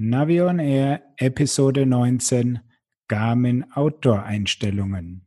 [0.00, 2.60] Navion Air Episode 19
[3.08, 5.26] Garmin Outdoor Einstellungen.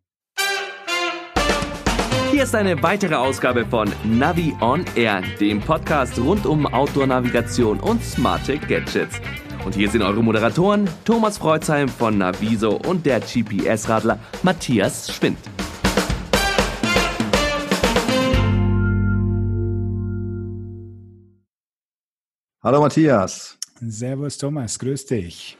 [2.31, 8.01] Hier ist eine weitere Ausgabe von Navi on Air, dem Podcast rund um Outdoor-Navigation und
[8.01, 9.19] smarte Gadgets.
[9.65, 15.37] Und hier sind eure Moderatoren Thomas Freuzheim von Naviso und der GPS-Radler Matthias Schwind.
[22.63, 23.60] Hallo Matthias.
[23.83, 25.57] Servus Thomas, grüß dich.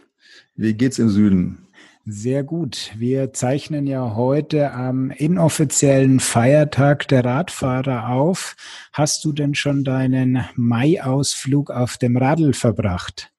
[0.55, 1.67] Wie geht's im Süden?
[2.05, 2.91] Sehr gut.
[2.95, 8.55] Wir zeichnen ja heute am inoffiziellen Feiertag der Radfahrer auf.
[8.93, 13.31] Hast du denn schon deinen Mai-Ausflug auf dem Radl verbracht?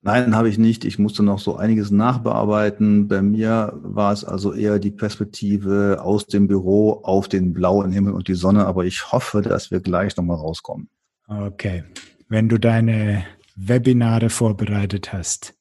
[0.00, 0.86] Nein, habe ich nicht.
[0.86, 3.08] Ich musste noch so einiges nachbearbeiten.
[3.08, 8.14] Bei mir war es also eher die Perspektive aus dem Büro auf den blauen Himmel
[8.14, 8.66] und die Sonne.
[8.66, 10.88] Aber ich hoffe, dass wir gleich nochmal rauskommen.
[11.28, 11.84] Okay.
[12.28, 13.24] Wenn du deine
[13.56, 15.54] Webinare vorbereitet hast.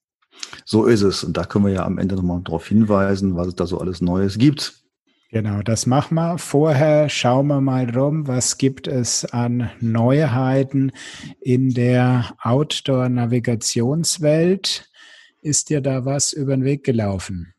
[0.65, 1.23] So ist es.
[1.23, 4.01] Und da können wir ja am Ende nochmal darauf hinweisen, was es da so alles
[4.01, 4.75] Neues gibt.
[5.29, 6.37] Genau, das machen wir.
[6.37, 10.91] Vorher schauen wir mal rum, was gibt es an Neuheiten
[11.39, 14.89] in der Outdoor-Navigationswelt.
[15.41, 17.53] Ist dir da was über den Weg gelaufen?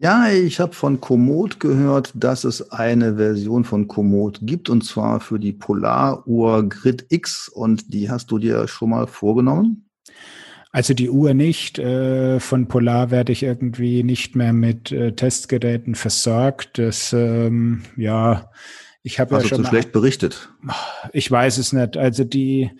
[0.00, 5.18] Ja, ich habe von Komoot gehört, dass es eine Version von Komoot gibt und zwar
[5.18, 9.88] für die Polaruhr Grid X und die hast du dir schon mal vorgenommen?
[10.70, 11.80] Also die Uhr nicht.
[11.80, 16.78] Äh, von Polar werde ich irgendwie nicht mehr mit äh, Testgeräten versorgt.
[16.78, 18.50] Das, ähm, ja,
[19.02, 19.58] ich habe ja schon.
[19.58, 20.50] Hast du schlecht berichtet?
[21.12, 21.96] Ich weiß es nicht.
[21.96, 22.70] Also die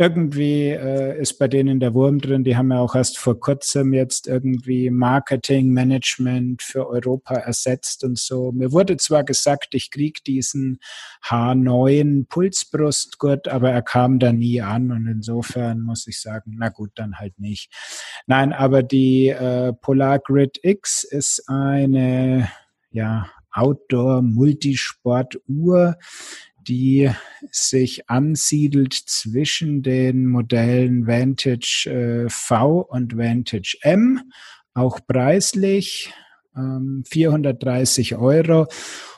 [0.00, 2.42] irgendwie äh, ist bei denen der Wurm drin.
[2.42, 8.18] Die haben ja auch erst vor kurzem jetzt irgendwie Marketing Management für Europa ersetzt und
[8.18, 8.50] so.
[8.50, 10.78] Mir wurde zwar gesagt, ich krieg diesen
[11.26, 16.92] H9 Pulsbrustgurt, aber er kam da nie an und insofern muss ich sagen, na gut,
[16.94, 17.70] dann halt nicht.
[18.26, 22.48] Nein, aber die äh, Polar Grid X ist eine
[22.90, 25.96] ja Outdoor Multisport Uhr,
[26.68, 27.10] die
[27.50, 31.90] sich ansiedelt zwischen den Modellen Vantage
[32.26, 34.20] äh, V und Vantage M,
[34.74, 36.12] auch preislich
[36.56, 38.66] ähm, 430 Euro.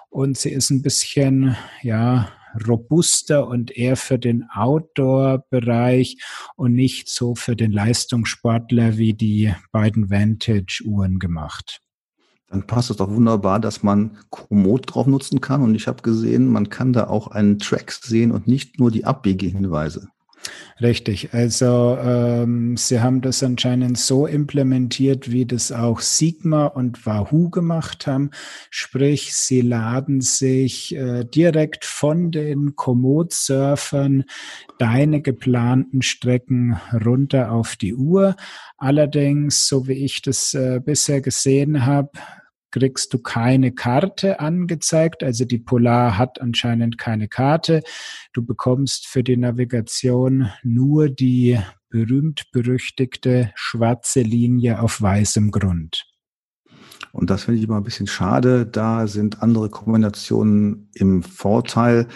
[0.08, 2.32] Und sie ist ein bisschen, ja,
[2.66, 6.18] robuster und eher für den Outdoor-Bereich
[6.56, 11.81] und nicht so für den Leistungssportler wie die beiden Vantage-Uhren gemacht
[12.52, 15.62] dann passt es doch wunderbar, dass man Komoot drauf nutzen kann.
[15.62, 19.06] Und ich habe gesehen, man kann da auch einen Track sehen und nicht nur die
[19.06, 20.08] Abbiegehinweise.
[20.80, 27.50] Richtig, also ähm, sie haben das anscheinend so implementiert, wie das auch Sigma und Wahoo
[27.50, 28.30] gemacht haben.
[28.68, 34.24] Sprich, sie laden sich äh, direkt von den Komoot-Surfern
[34.78, 38.34] deine geplanten Strecken runter auf die Uhr.
[38.76, 42.10] Allerdings, so wie ich das äh, bisher gesehen habe,
[42.72, 45.22] kriegst du keine Karte angezeigt.
[45.22, 47.82] Also die Polar hat anscheinend keine Karte.
[48.32, 51.60] Du bekommst für die Navigation nur die
[51.90, 56.04] berühmt-berüchtigte schwarze Linie auf weißem Grund.
[57.12, 58.66] Und das finde ich immer ein bisschen schade.
[58.66, 62.08] Da sind andere Kombinationen im Vorteil.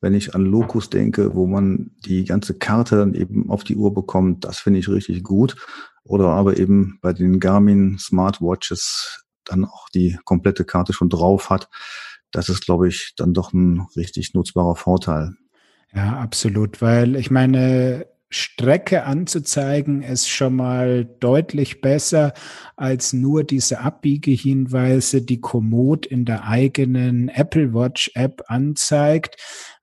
[0.00, 3.94] Wenn ich an Locus denke, wo man die ganze Karte dann eben auf die Uhr
[3.94, 5.56] bekommt, das finde ich richtig gut.
[6.04, 11.68] Oder aber eben bei den Garmin Smartwatches dann auch die komplette Karte schon drauf hat,
[12.30, 15.32] das ist, glaube ich, dann doch ein richtig nutzbarer Vorteil.
[15.94, 22.32] Ja, absolut, weil ich meine, Strecke anzuzeigen ist schon mal deutlich besser
[22.76, 29.36] als nur diese Abbiegehinweise, die Komoot in der eigenen Apple Watch App anzeigt.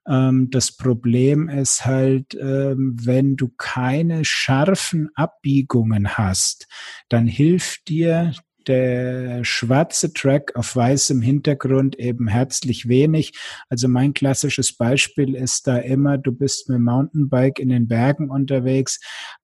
[0.08, 6.68] Ähm, das Problem ist halt, ähm, wenn du keine scharfen Abbiegungen hast,
[7.08, 8.34] dann hilft dir
[8.70, 13.34] der schwarze Track auf weißem Hintergrund eben herzlich wenig.
[13.68, 19.00] Also mein klassisches Beispiel ist da immer, du bist mit Mountainbike in den Bergen unterwegs,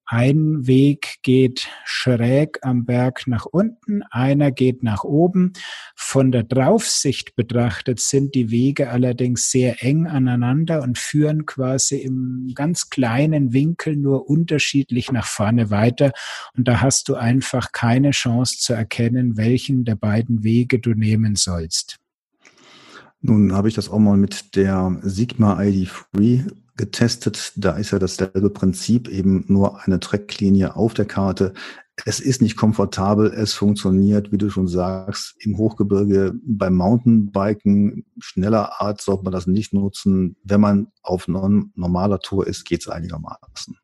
[0.05, 5.53] ein Weg geht schräg am Berg nach unten, einer geht nach oben.
[5.95, 12.51] Von der Draufsicht betrachtet sind die Wege allerdings sehr eng aneinander und führen quasi im
[12.53, 16.11] ganz kleinen Winkel nur unterschiedlich nach vorne weiter.
[16.55, 21.35] Und da hast du einfach keine Chance zu erkennen, welchen der beiden Wege du nehmen
[21.35, 21.99] sollst.
[23.21, 26.43] Nun habe ich das auch mal mit der Sigma ID Free
[26.77, 27.53] getestet.
[27.55, 31.53] Da ist ja dasselbe Prinzip, eben nur eine Tracklinie auf der Karte.
[32.03, 38.81] Es ist nicht komfortabel, es funktioniert, wie du schon sagst, im Hochgebirge beim Mountainbiken schneller
[38.81, 40.35] Art sollte man das nicht nutzen.
[40.43, 43.77] Wenn man auf normaler Tour ist, geht es einigermaßen.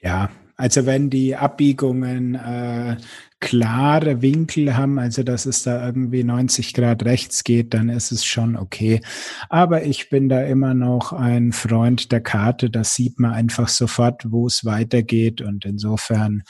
[0.00, 2.96] Ja, also wenn die Abbiegungen äh,
[3.40, 8.24] klare Winkel haben, also dass es da irgendwie 90 Grad rechts geht, dann ist es
[8.24, 9.00] schon okay.
[9.48, 12.70] Aber ich bin da immer noch ein Freund der Karte.
[12.70, 15.42] Da sieht man einfach sofort, wo es weitergeht.
[15.42, 16.44] Und insofern,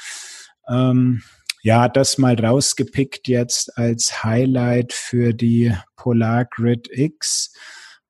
[0.68, 1.22] ähm,
[1.62, 7.54] ja, das mal rausgepickt jetzt als Highlight für die Polar Grid X.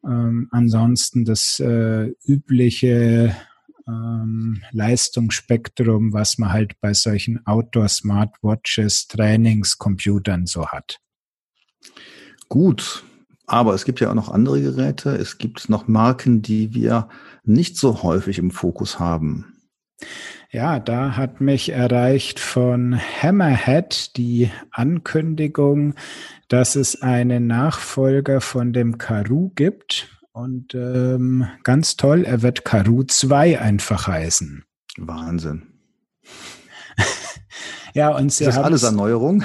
[0.04, 3.34] Ähm, ansonsten das äh, übliche
[3.88, 11.00] ähm, Leistungsspektrum, was man halt bei solchen Outdoor-Smartwatches, Trainingscomputern so hat.
[12.48, 13.04] Gut,
[13.46, 15.10] aber es gibt ja auch noch andere Geräte.
[15.10, 17.08] Es gibt noch Marken, die wir
[17.44, 19.54] nicht so häufig im Fokus haben.
[20.50, 25.94] Ja, da hat mich erreicht von Hammerhead die Ankündigung,
[26.48, 30.13] dass es einen Nachfolger von dem Karoo gibt.
[30.34, 34.64] Und ähm, ganz toll, er wird Karoo 2 einfach heißen.
[34.96, 35.62] Wahnsinn.
[37.94, 39.44] ja, und sie das ist alles Erneuerung.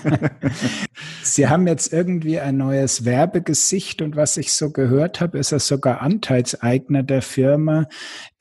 [1.24, 5.58] sie haben jetzt irgendwie ein neues Werbegesicht und was ich so gehört habe, ist er
[5.58, 7.88] sogar Anteilseigner der Firma,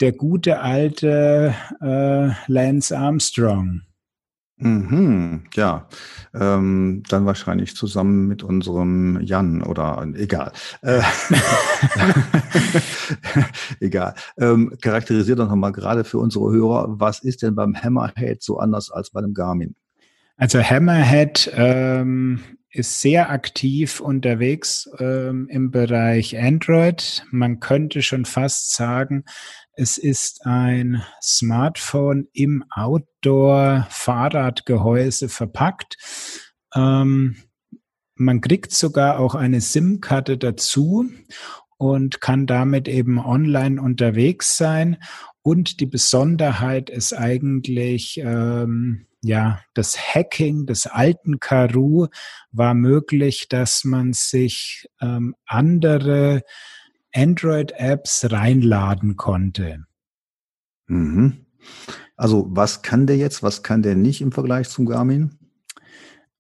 [0.01, 3.81] der gute alte äh, Lance Armstrong.
[4.61, 5.88] Mhm, ja,
[6.33, 10.51] ähm, dann wahrscheinlich zusammen mit unserem Jan oder egal.
[10.81, 11.01] Äh,
[13.79, 14.15] egal.
[14.38, 18.91] Ähm, charakterisiert doch nochmal gerade für unsere Hörer, was ist denn beim Hammerhead so anders
[18.91, 19.75] als bei dem Garmin?
[20.35, 22.41] Also Hammerhead ähm,
[22.71, 27.25] ist sehr aktiv unterwegs ähm, im Bereich Android.
[27.31, 29.23] Man könnte schon fast sagen,
[29.79, 35.95] es ist ein Smartphone im Outdoor-Fahrradgehäuse verpackt.
[36.75, 37.37] Ähm,
[38.15, 41.09] man kriegt sogar auch eine SIM-Karte dazu
[41.77, 44.97] und kann damit eben online unterwegs sein.
[45.43, 52.07] Und die Besonderheit ist eigentlich, ähm, ja, das Hacking des alten Karoo
[52.51, 56.43] war möglich, dass man sich ähm, andere
[57.13, 59.85] Android-Apps reinladen konnte.
[60.88, 61.45] Mhm.
[62.15, 65.38] Also was kann der jetzt, was kann der nicht im Vergleich zum Garmin?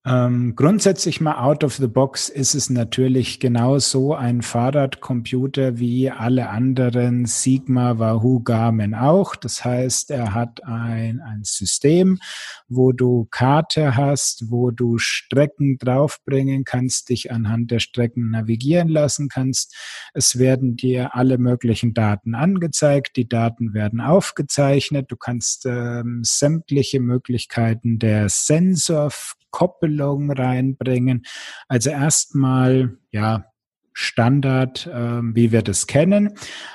[0.09, 6.49] Ähm, grundsätzlich mal out of the box ist es natürlich genauso ein Fahrradcomputer wie alle
[6.49, 9.35] anderen Sigma, Wahoo, Garmin auch.
[9.35, 12.17] Das heißt, er hat ein, ein System,
[12.67, 19.29] wo du Karte hast, wo du Strecken draufbringen kannst, dich anhand der Strecken navigieren lassen
[19.29, 19.75] kannst.
[20.15, 23.15] Es werden dir alle möglichen Daten angezeigt.
[23.15, 25.11] Die Daten werden aufgezeichnet.
[25.11, 29.11] Du kannst ähm, sämtliche Möglichkeiten der Sensor
[29.51, 31.25] Koppelung reinbringen.
[31.67, 33.45] Also erstmal, ja,
[34.01, 36.33] Standard, ähm, wie wir das kennen.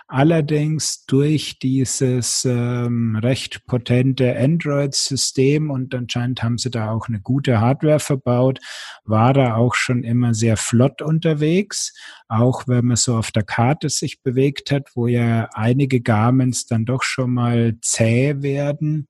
[0.09, 7.62] Allerdings durch dieses ähm, recht potente Android-System und anscheinend haben sie da auch eine gute
[7.62, 8.59] Hardware verbaut,
[9.05, 11.94] war er auch schon immer sehr flott unterwegs.
[12.29, 16.85] Auch wenn man so auf der Karte sich bewegt hat, wo ja einige Garments dann
[16.85, 19.09] doch schon mal zäh werden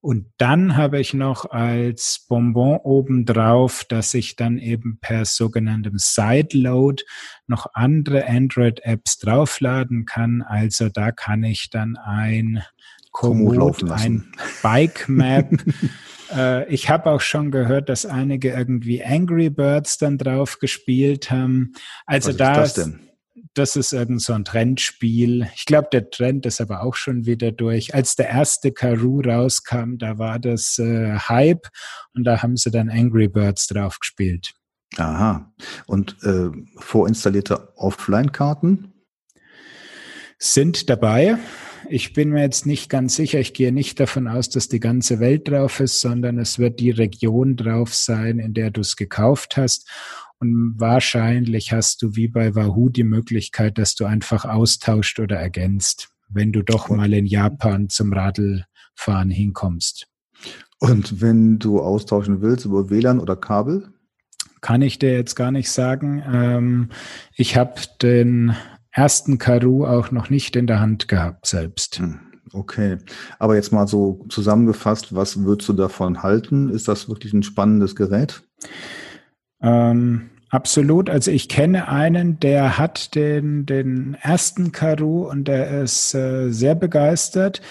[0.00, 7.04] und dann habe ich noch als Bonbon obendrauf, dass ich dann eben per sogenanntem Sideload
[7.46, 10.42] noch andere Android-Apps draufladen kann.
[10.42, 12.62] Also da kann ich dann ein
[13.12, 14.30] Komoot, ein
[14.62, 15.50] Bike Map.
[16.36, 21.72] äh, ich habe auch schon gehört, dass einige irgendwie Angry Birds dann drauf gespielt haben.
[22.06, 23.00] Also Was da ist das denn?
[23.54, 25.48] Das ist irgend so ein Trendspiel.
[25.54, 27.94] Ich glaube, der Trend ist aber auch schon wieder durch.
[27.94, 31.68] Als der erste Karoo rauskam, da war das äh, Hype
[32.14, 34.54] und da haben sie dann Angry Birds drauf gespielt.
[34.96, 35.52] Aha.
[35.86, 38.92] Und äh, vorinstallierte Offline-Karten?
[40.38, 41.38] Sind dabei.
[41.88, 43.38] Ich bin mir jetzt nicht ganz sicher.
[43.40, 46.90] Ich gehe nicht davon aus, dass die ganze Welt drauf ist, sondern es wird die
[46.90, 49.88] Region drauf sein, in der du es gekauft hast.
[50.40, 56.08] Und wahrscheinlich hast du wie bei Wahoo die Möglichkeit, dass du einfach austauscht oder ergänzt,
[56.28, 60.08] wenn du doch mal in Japan zum Radlfahren hinkommst.
[60.80, 63.88] Und wenn du austauschen willst über WLAN oder Kabel?
[64.60, 66.22] Kann ich dir jetzt gar nicht sagen.
[66.26, 66.88] Ähm,
[67.36, 68.54] ich habe den
[68.90, 71.98] ersten Karoo auch noch nicht in der Hand gehabt selbst.
[71.98, 72.20] Hm,
[72.52, 72.98] okay,
[73.38, 76.70] aber jetzt mal so zusammengefasst, was würdest du davon halten?
[76.70, 78.42] Ist das wirklich ein spannendes Gerät?
[79.64, 81.08] Ähm, absolut.
[81.08, 86.74] Also ich kenne einen, der hat den, den ersten Karoo und der ist äh, sehr
[86.74, 87.62] begeistert,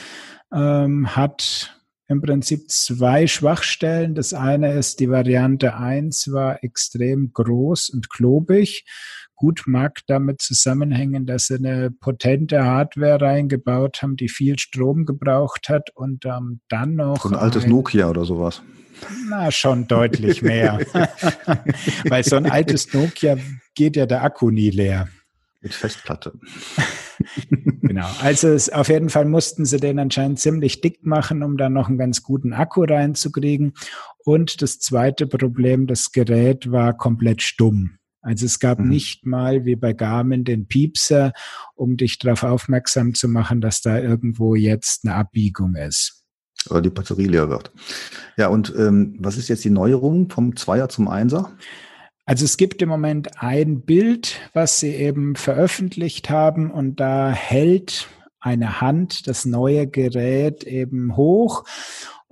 [0.51, 4.15] ähm, hat im Prinzip zwei Schwachstellen.
[4.15, 8.85] Das eine ist, die Variante 1 war extrem groß und klobig,
[9.35, 15.69] Gut mag damit zusammenhängen, dass sie eine potente Hardware reingebaut haben, die viel Strom gebraucht
[15.69, 17.23] hat und ähm, dann noch.
[17.23, 18.61] So ein altes ein, Nokia oder sowas.
[19.29, 20.79] Na, schon deutlich mehr.
[22.09, 23.37] Weil so ein altes Nokia
[23.75, 25.09] geht ja der Akku nie leer.
[25.61, 26.33] Mit Festplatte.
[27.81, 28.07] genau.
[28.21, 31.87] Also es, auf jeden Fall mussten sie den anscheinend ziemlich dick machen, um da noch
[31.87, 33.73] einen ganz guten Akku reinzukriegen.
[34.25, 37.97] Und das zweite Problem, das Gerät war komplett stumm.
[38.23, 38.89] Also es gab mhm.
[38.89, 41.33] nicht mal wie bei Garmin den Piepser,
[41.75, 46.23] um dich darauf aufmerksam zu machen, dass da irgendwo jetzt eine Abbiegung ist.
[46.69, 47.71] Oder die Batterie leer wird.
[48.37, 51.51] Ja, und ähm, was ist jetzt die Neuerung vom Zweier zum Einser?
[52.25, 58.07] Also es gibt im Moment ein Bild, was sie eben veröffentlicht haben und da hält
[58.39, 61.65] eine Hand das neue Gerät eben hoch.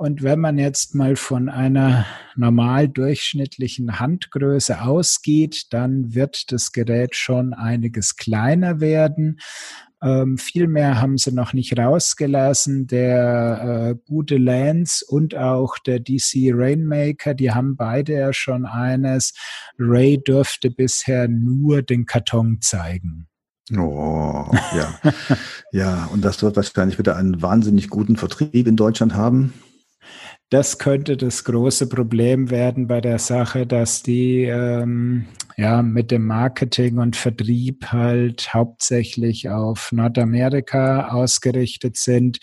[0.02, 7.16] Und wenn man jetzt mal von einer normal durchschnittlichen Handgröße ausgeht, dann wird das Gerät
[7.16, 9.40] schon einiges kleiner werden.
[10.02, 12.88] Ähm, viel mehr haben sie noch nicht rausgelassen.
[12.88, 19.36] Der äh, gute Lance und auch der DC Rainmaker, die haben beide ja schon eines.
[19.78, 23.28] Ray dürfte bisher nur den Karton zeigen.
[23.78, 25.00] Oh, ja.
[25.72, 29.54] ja, und das wird wahrscheinlich wieder einen wahnsinnig guten Vertrieb in Deutschland haben.
[30.52, 36.28] Das könnte das große Problem werden bei der Sache, dass die ähm, ja mit dem
[36.28, 42.40] Marketing und Vertrieb halt hauptsächlich auf Nordamerika ausgerichtet sind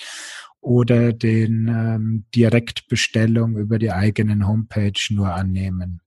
[0.62, 6.00] oder den ähm, Direktbestellung über die eigenen Homepage nur annehmen.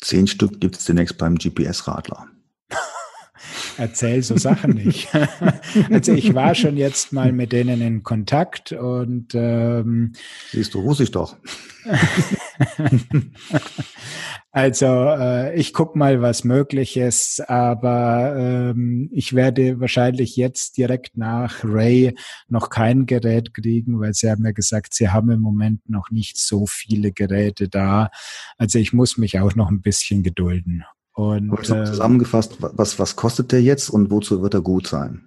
[0.00, 2.26] Zehn Stück gibt es demnächst beim GPS-Radler.
[3.78, 5.08] Erzähl so Sachen nicht.
[5.90, 10.14] also ich war schon jetzt mal mit denen in Kontakt und ähm,
[10.50, 11.36] siehst du, muss ich doch.
[14.50, 21.16] also äh, ich guck mal, was möglich ist, aber ähm, ich werde wahrscheinlich jetzt direkt
[21.16, 22.16] nach Ray
[22.48, 26.36] noch kein Gerät kriegen, weil sie haben mir gesagt, sie haben im Moment noch nicht
[26.36, 28.10] so viele Geräte da.
[28.56, 30.84] Also ich muss mich auch noch ein bisschen gedulden.
[31.18, 35.26] Und, äh, zusammengefasst, was, was kostet der jetzt und wozu wird er gut sein?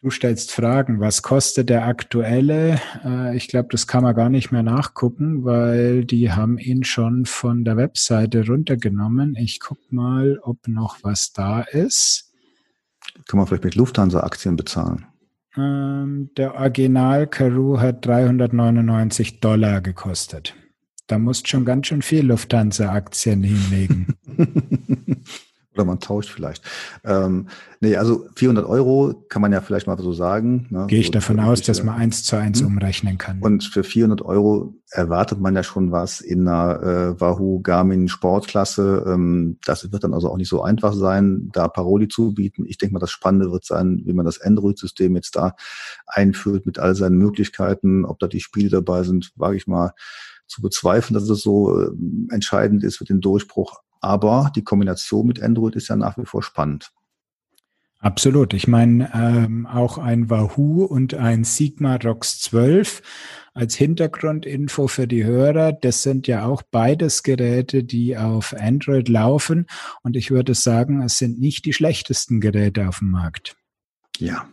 [0.00, 2.80] Du stellst Fragen, was kostet der aktuelle?
[3.04, 7.24] Äh, ich glaube, das kann man gar nicht mehr nachgucken, weil die haben ihn schon
[7.24, 9.34] von der Webseite runtergenommen.
[9.34, 12.32] Ich guck mal, ob noch was da ist.
[13.26, 15.06] Kann man vielleicht mit Lufthansa-Aktien bezahlen?
[15.56, 20.54] Ähm, der Original Karoo hat 399 Dollar gekostet.
[21.06, 24.16] Da musst schon ganz schön viel Lufthansa-Aktien hinlegen.
[25.76, 26.64] Oder man tauscht vielleicht.
[27.04, 27.48] Ähm,
[27.80, 30.66] nee, also 400 Euro kann man ja vielleicht mal so sagen.
[30.70, 30.86] Ne?
[30.88, 32.68] Gehe ich so davon aus, dass man eins zu eins hm?
[32.68, 33.40] umrechnen kann.
[33.40, 39.04] Und für 400 Euro erwartet man ja schon was in einer äh, Wahoo Garmin Sportklasse.
[39.06, 42.64] Ähm, das wird dann also auch nicht so einfach sein, da Paroli zu bieten.
[42.66, 45.56] Ich denke mal, das Spannende wird sein, wie man das Android-System jetzt da
[46.06, 48.06] einführt mit all seinen Möglichkeiten.
[48.06, 49.92] Ob da die Spiele dabei sind, wage ich mal
[50.46, 51.90] zu bezweifeln, dass es so äh,
[52.30, 53.80] entscheidend ist für den Durchbruch.
[54.00, 56.92] Aber die Kombination mit Android ist ja nach wie vor spannend.
[57.98, 58.54] Absolut.
[58.54, 63.02] Ich meine, ähm, auch ein Wahoo und ein Sigma ROX 12
[63.54, 69.66] als Hintergrundinfo für die Hörer, das sind ja auch beides Geräte, die auf Android laufen.
[70.02, 73.56] Und ich würde sagen, es sind nicht die schlechtesten Geräte auf dem Markt.
[74.18, 74.46] Ja.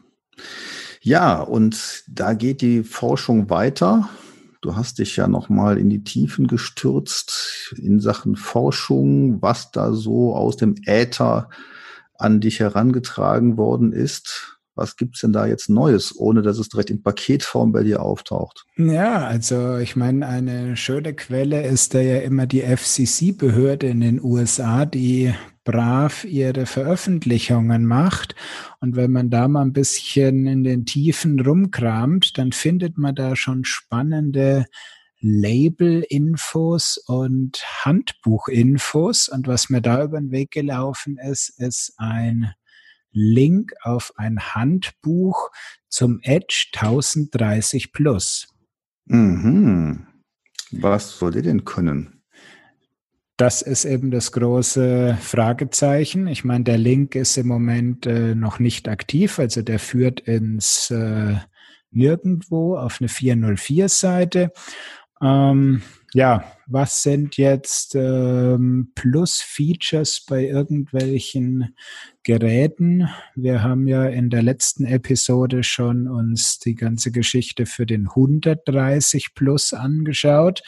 [1.01, 4.09] Ja, und da geht die Forschung weiter.
[4.63, 10.33] Du hast dich ja nochmal in die Tiefen gestürzt in Sachen Forschung, was da so
[10.33, 11.49] aus dem Äther
[12.17, 14.52] an dich herangetragen worden ist.
[14.75, 18.65] Was gibt's denn da jetzt Neues, ohne dass es direkt in Paketform bei dir auftaucht?
[18.75, 24.23] Ja, also ich meine, eine schöne Quelle ist da ja immer die FCC-Behörde in den
[24.23, 28.35] USA, die brav ihre Veröffentlichungen macht.
[28.81, 33.35] Und wenn man da mal ein bisschen in den Tiefen rumkramt, dann findet man da
[33.35, 34.65] schon spannende
[35.21, 39.29] Label-Infos und Handbuch-Infos.
[39.29, 42.53] Und was mir da über den Weg gelaufen ist, ist ein
[43.13, 45.51] Link auf ein Handbuch
[45.87, 48.47] zum Edge 1030 Plus.
[49.05, 50.07] Mhm.
[50.71, 52.23] Was soll ihr denn können?
[53.37, 56.27] Das ist eben das große Fragezeichen.
[56.27, 60.91] Ich meine, der Link ist im Moment äh, noch nicht aktiv, also der führt ins
[60.91, 61.35] äh,
[61.89, 64.51] Nirgendwo auf eine 404-Seite.
[65.21, 65.81] Ähm,
[66.13, 71.75] ja, was sind jetzt ähm, Plus-Features bei irgendwelchen
[72.23, 73.09] Geräten?
[73.35, 79.33] Wir haben ja in der letzten Episode schon uns die ganze Geschichte für den 130
[79.33, 80.61] Plus angeschaut.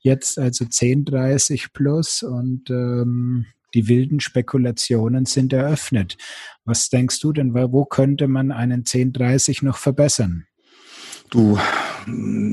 [0.00, 6.16] Jetzt also 1030 Plus und ähm, die wilden Spekulationen sind eröffnet.
[6.64, 10.46] Was denkst du denn, wo könnte man einen 1030 noch verbessern?
[11.30, 11.58] Du,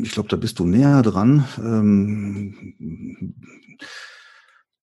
[0.04, 1.46] ich glaube, da bist du näher dran.
[1.58, 3.34] Ähm,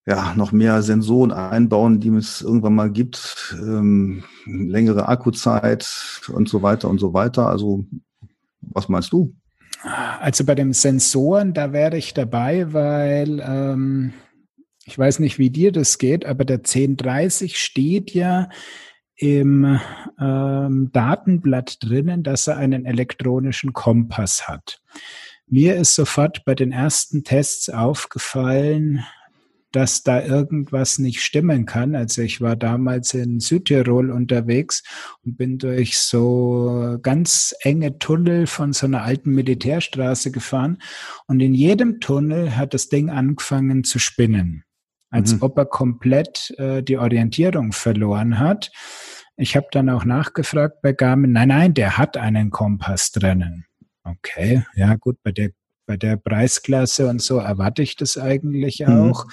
[0.06, 5.88] ja, noch mehr Sensoren einbauen, die es irgendwann mal gibt, ähm, längere Akkuzeit
[6.28, 7.48] und so weiter und so weiter.
[7.48, 7.86] Also,
[8.60, 9.34] was meinst du?
[10.20, 14.12] Also bei den Sensoren, da wäre ich dabei, weil ähm,
[14.86, 18.48] ich weiß nicht, wie dir das geht, aber der 1030 steht ja
[19.16, 19.78] im
[20.20, 24.80] ähm, Datenblatt drinnen, dass er einen elektronischen Kompass hat.
[25.46, 29.04] Mir ist sofort bei den ersten Tests aufgefallen,
[29.74, 31.96] dass da irgendwas nicht stimmen kann.
[31.96, 34.84] Also ich war damals in Südtirol unterwegs
[35.24, 40.78] und bin durch so ganz enge Tunnel von so einer alten Militärstraße gefahren
[41.26, 44.64] und in jedem Tunnel hat das Ding angefangen zu spinnen,
[45.14, 45.42] als mhm.
[45.42, 48.72] ob er komplett äh, die Orientierung verloren hat.
[49.36, 53.64] Ich habe dann auch nachgefragt bei Garmin, nein, nein, der hat einen Kompass drinnen.
[54.02, 55.50] Okay, ja gut, bei der
[55.86, 59.10] bei der Preisklasse und so erwarte ich das eigentlich mhm.
[59.10, 59.26] auch.
[59.26, 59.30] Mhm.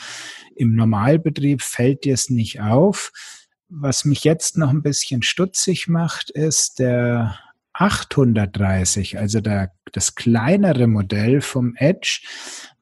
[0.55, 3.11] Im Normalbetrieb fällt dir es nicht auf.
[3.69, 7.39] Was mich jetzt noch ein bisschen stutzig macht, ist der
[7.73, 12.21] 830, also der, das kleinere Modell vom Edge,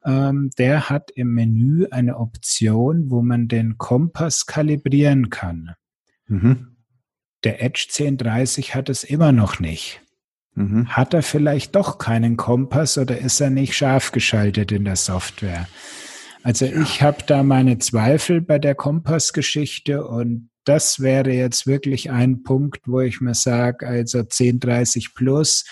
[0.04, 5.74] ähm, der hat im Menü eine Option, wo man den Kompass kalibrieren kann.
[6.26, 6.76] Mhm.
[7.44, 10.00] Der Edge 1030 hat es immer noch nicht.
[10.54, 10.88] Mhm.
[10.88, 15.68] Hat er vielleicht doch keinen Kompass oder ist er nicht scharf geschaltet in der Software?
[16.42, 22.42] Also ich habe da meine Zweifel bei der Kompassgeschichte und das wäre jetzt wirklich ein
[22.42, 25.64] Punkt, wo ich mir sage, also 1030 plus,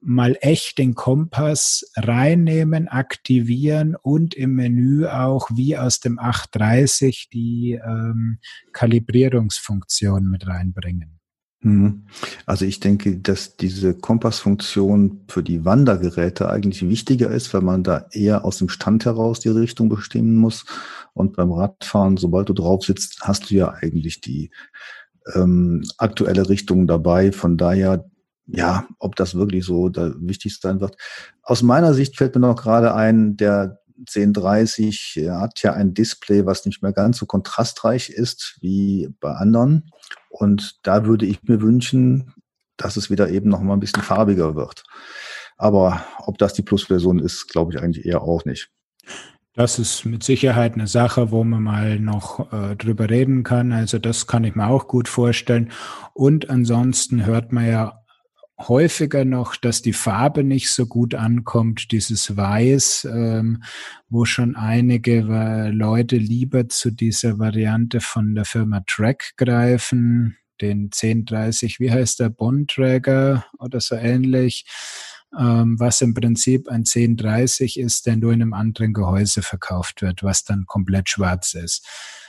[0.00, 7.78] mal echt den Kompass reinnehmen, aktivieren und im Menü auch wie aus dem 830 die
[7.84, 8.38] ähm,
[8.72, 11.19] Kalibrierungsfunktion mit reinbringen.
[11.62, 12.06] Mhm.
[12.46, 18.06] Also ich denke, dass diese Kompassfunktion für die Wandergeräte eigentlich wichtiger ist, weil man da
[18.12, 20.64] eher aus dem Stand heraus die Richtung bestimmen muss.
[21.12, 24.50] Und beim Radfahren, sobald du drauf sitzt, hast du ja eigentlich die
[25.34, 27.30] ähm, aktuelle Richtung dabei.
[27.30, 28.06] Von daher,
[28.46, 30.96] ja, ob das wirklich so da wichtig sein wird.
[31.42, 36.66] Aus meiner Sicht fällt mir noch gerade ein, der 1030 hat ja ein Display, was
[36.66, 39.90] nicht mehr ganz so kontrastreich ist wie bei anderen.
[40.28, 42.34] Und da würde ich mir wünschen,
[42.76, 44.84] dass es wieder eben noch mal ein bisschen farbiger wird.
[45.56, 48.70] Aber ob das die Plus-Version ist, glaube ich eigentlich eher auch nicht.
[49.54, 53.72] Das ist mit Sicherheit eine Sache, wo man mal noch äh, drüber reden kann.
[53.72, 55.70] Also das kann ich mir auch gut vorstellen.
[56.14, 57.99] Und ansonsten hört man ja
[58.68, 63.62] häufiger noch, dass die Farbe nicht so gut ankommt, dieses Weiß, ähm,
[64.08, 70.90] wo schon einige äh, Leute lieber zu dieser Variante von der Firma Track greifen, den
[70.92, 74.66] 1030, wie heißt der, Bondträger oder so ähnlich,
[75.38, 80.22] ähm, was im Prinzip ein 1030 ist, der nur in einem anderen Gehäuse verkauft wird,
[80.22, 81.86] was dann komplett schwarz ist.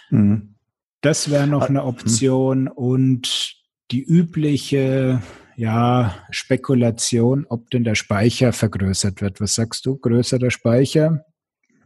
[0.09, 0.55] Mhm.
[1.01, 3.55] Das wäre noch ah, eine Option und
[3.89, 5.21] die übliche
[5.61, 9.39] ja, Spekulation, ob denn der Speicher vergrößert wird.
[9.39, 9.95] Was sagst du?
[9.95, 11.23] Größerer Speicher?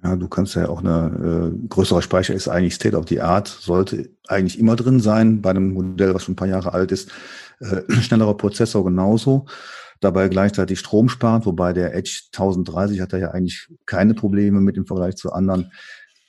[0.02, 3.50] Ja, du kannst ja auch eine äh, größere Speicher ist eigentlich State of the Art,
[3.50, 7.12] sollte eigentlich immer drin sein bei einem Modell, was schon ein paar Jahre alt ist.
[7.60, 9.46] Äh, schnellerer Prozessor genauso.
[10.00, 14.78] Dabei gleichzeitig Strom spart, wobei der Edge 1030 hat da ja eigentlich keine Probleme mit
[14.78, 15.74] im Vergleich zu anderen.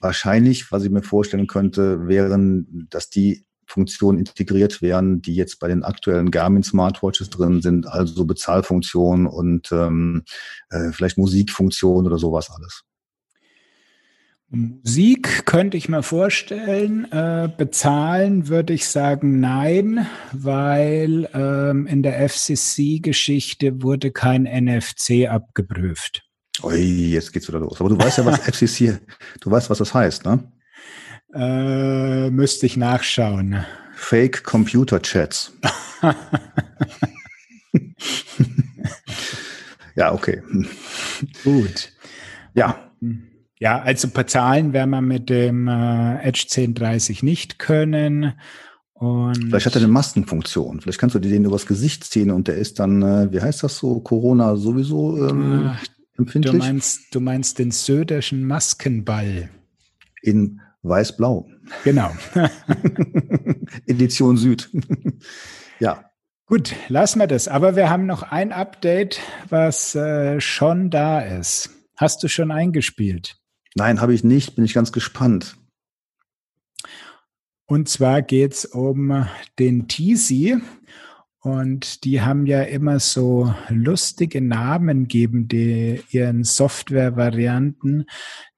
[0.00, 5.68] Wahrscheinlich, was ich mir vorstellen könnte, wären, dass die Funktionen integriert werden, die jetzt bei
[5.68, 10.22] den aktuellen Garmin Smartwatches drin sind, also Bezahlfunktionen und ähm,
[10.70, 12.85] äh, vielleicht Musikfunktionen oder sowas alles.
[14.48, 17.11] Musik könnte ich mir vorstellen.
[17.11, 26.22] Äh, bezahlen würde ich sagen nein, weil ähm, in der FCC-Geschichte wurde kein NFC abgeprüft.
[26.62, 27.81] Ui, jetzt geht's wieder los.
[27.81, 29.00] Aber du weißt ja, was FCC,
[29.40, 30.44] du weißt, was das heißt, ne?
[31.37, 33.64] Äh, müsste ich nachschauen.
[33.94, 35.53] Fake Computer Chats.
[39.94, 40.42] ja, okay.
[41.44, 41.92] Gut.
[42.55, 42.90] Ja.
[43.59, 48.35] Ja, also bezahlen werden wir mit dem äh, Edge 1030 nicht können.
[48.92, 50.81] Und Vielleicht hat er eine Maskenfunktion.
[50.81, 53.62] Vielleicht kannst du dir den übers Gesicht ziehen und der ist dann, äh, wie heißt
[53.62, 55.72] das so, Corona sowieso ähm,
[56.16, 56.53] empfindlich?
[56.53, 59.51] Du meinst, du meinst den Söderschen Maskenball.
[60.22, 61.49] In Weiß-Blau.
[61.85, 62.11] Genau.
[63.87, 64.70] Edition Süd.
[65.81, 66.11] ja.
[66.46, 67.49] Gut, lassen wir das.
[67.49, 71.70] Aber wir haben noch ein Update, was äh, schon da ist.
[71.96, 73.37] Hast du schon eingespielt?
[73.75, 74.55] Nein, habe ich nicht.
[74.55, 75.57] Bin ich ganz gespannt.
[77.66, 79.27] Und zwar geht es um
[79.59, 80.59] den Teasy.
[81.46, 88.06] Und die haben ja immer so lustige Namen geben, die ihren Software-Varianten.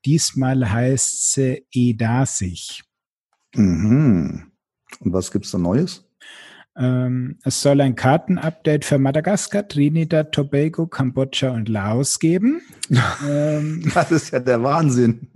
[0.07, 2.85] Diesmal heißt sie EDASIG.
[3.55, 4.53] Mhm.
[5.01, 6.08] Und was gibt's da Neues?
[6.79, 12.63] Ähm, es soll ein Kartenupdate für Madagaskar, Trinidad, Tobago, Kambodscha und Laos geben.
[13.29, 15.27] ähm, das ist ja der Wahnsinn.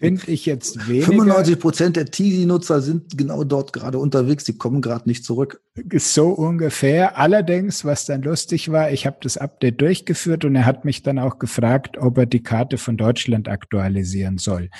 [0.00, 1.06] Finde ich jetzt weniger.
[1.06, 4.42] 95 Prozent der Tizi-Nutzer sind genau dort gerade unterwegs.
[4.42, 5.60] Die kommen gerade nicht zurück.
[5.94, 7.16] So ungefähr.
[7.16, 11.20] Allerdings, was dann lustig war, ich habe das Update durchgeführt und er hat mich dann
[11.20, 14.70] auch gefragt, ob er die Karte von Deutschland aktualisieren soll.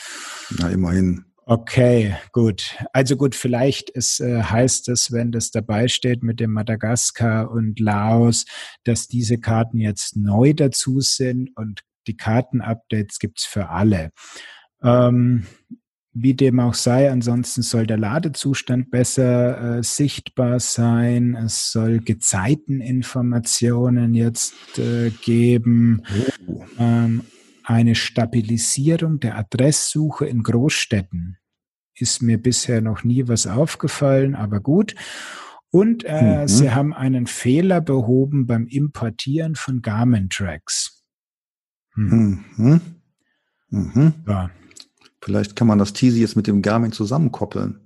[0.59, 1.25] Na, immerhin.
[1.49, 2.77] Okay, gut.
[2.93, 7.79] Also gut, vielleicht ist, äh, heißt es, wenn das dabei steht mit dem Madagaskar und
[7.79, 8.47] Laos,
[8.83, 14.11] dass diese Karten jetzt neu dazu sind und die Kartenupdates gibt's für alle.
[14.83, 15.47] Ähm,
[16.13, 21.37] wie dem auch sei, ansonsten soll der Ladezustand besser äh, sichtbar sein.
[21.37, 26.03] Es soll Gezeiteninformationen jetzt äh, geben.
[26.49, 26.65] Oh.
[26.81, 27.23] Ähm,
[27.67, 31.39] eine Stabilisierung der Adresssuche in Großstädten
[31.95, 34.95] ist mir bisher noch nie was aufgefallen, aber gut.
[35.71, 36.49] Und äh, mhm.
[36.49, 41.05] sie haben einen Fehler behoben beim Importieren von Garmin-Tracks.
[41.95, 42.45] Hm.
[42.57, 42.81] Mhm.
[43.71, 44.15] Mhm.
[44.29, 44.51] Ja.
[45.21, 47.86] Vielleicht kann man das Teasy jetzt mit dem Garmin zusammenkoppeln.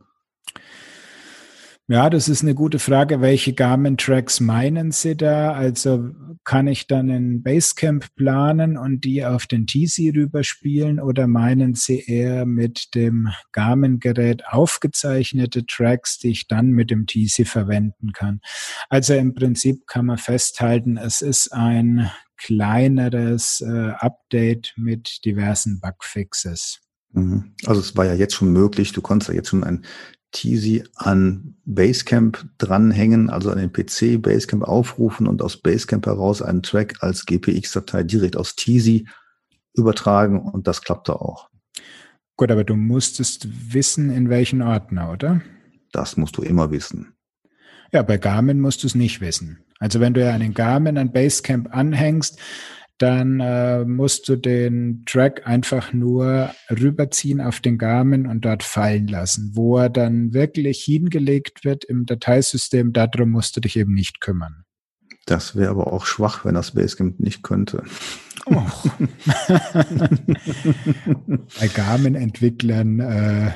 [1.91, 3.21] Ja, das ist eine gute Frage.
[3.21, 5.55] Welche Garmin-Tracks meinen Sie da?
[5.55, 6.11] Also
[6.45, 11.99] kann ich dann in Basecamp planen und die auf den TC rüberspielen oder meinen Sie
[11.99, 18.41] eher mit dem Garmin-Gerät aufgezeichnete Tracks, die ich dann mit dem TC verwenden kann?
[18.89, 26.83] Also im Prinzip kann man festhalten, es ist ein kleineres äh, Update mit diversen Bugfixes.
[27.11, 27.57] Mhm.
[27.67, 29.85] Also es war ja jetzt schon möglich, du konntest ja jetzt schon ein
[30.33, 36.63] Teasy an Basecamp dranhängen, also an den PC Basecamp aufrufen und aus Basecamp heraus einen
[36.63, 39.07] Track als GPX-Datei direkt aus Teasy
[39.75, 41.49] übertragen und das klappte auch.
[42.37, 45.43] Gut, aber du musstest wissen, in welchen Ordner, oder?
[45.93, 47.15] Das musst du immer wissen.
[47.93, 49.65] Ja, bei Garmin musst du es nicht wissen.
[49.79, 52.39] Also wenn du ja einen Garmin an Basecamp anhängst,
[53.01, 59.07] dann äh, musst du den Track einfach nur rüberziehen auf den Garmin und dort fallen
[59.07, 59.53] lassen.
[59.55, 64.65] Wo er dann wirklich hingelegt wird im Dateisystem, darum musst du dich eben nicht kümmern.
[65.25, 67.85] Das wäre aber auch schwach, wenn das Basecamp nicht könnte.
[68.45, 68.57] Oh.
[71.59, 73.53] Bei Garmin-Entwicklern äh,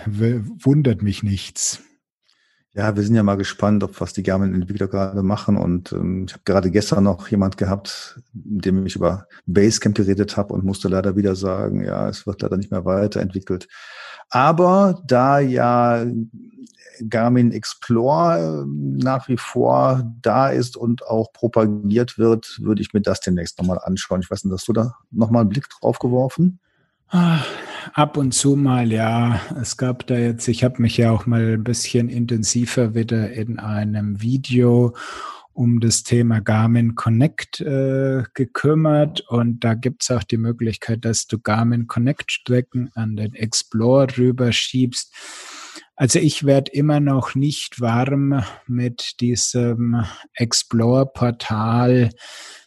[0.65, 1.83] wundert mich nichts.
[2.77, 5.57] Ja, wir sind ja mal gespannt, ob was die Garmin-Entwickler gerade machen.
[5.57, 10.37] Und ähm, ich habe gerade gestern noch jemand gehabt, mit dem ich über Basecamp geredet
[10.37, 13.69] habe und musste leider wieder sagen, ja, es wird leider nicht mehr weiterentwickelt.
[14.29, 16.05] Aber da ja
[17.09, 23.03] Garmin Explore ähm, nach wie vor da ist und auch propagiert wird, würde ich mir
[23.03, 24.21] das demnächst nochmal anschauen.
[24.21, 26.59] Ich weiß nicht, hast du da nochmal einen Blick drauf geworfen?
[27.15, 29.41] Ab und zu mal, ja.
[29.61, 33.61] Es gab da jetzt, ich habe mich ja auch mal ein bisschen intensiver wieder in
[33.61, 34.97] einem Video
[35.53, 41.39] um das Thema Garmin Connect äh, gekümmert und da gibt's auch die Möglichkeit, dass du
[41.39, 45.15] Garmin Connect Strecken an den Explorer rüberschiebst.
[45.95, 52.11] Also ich werde immer noch nicht warm mit diesem Explore-Portal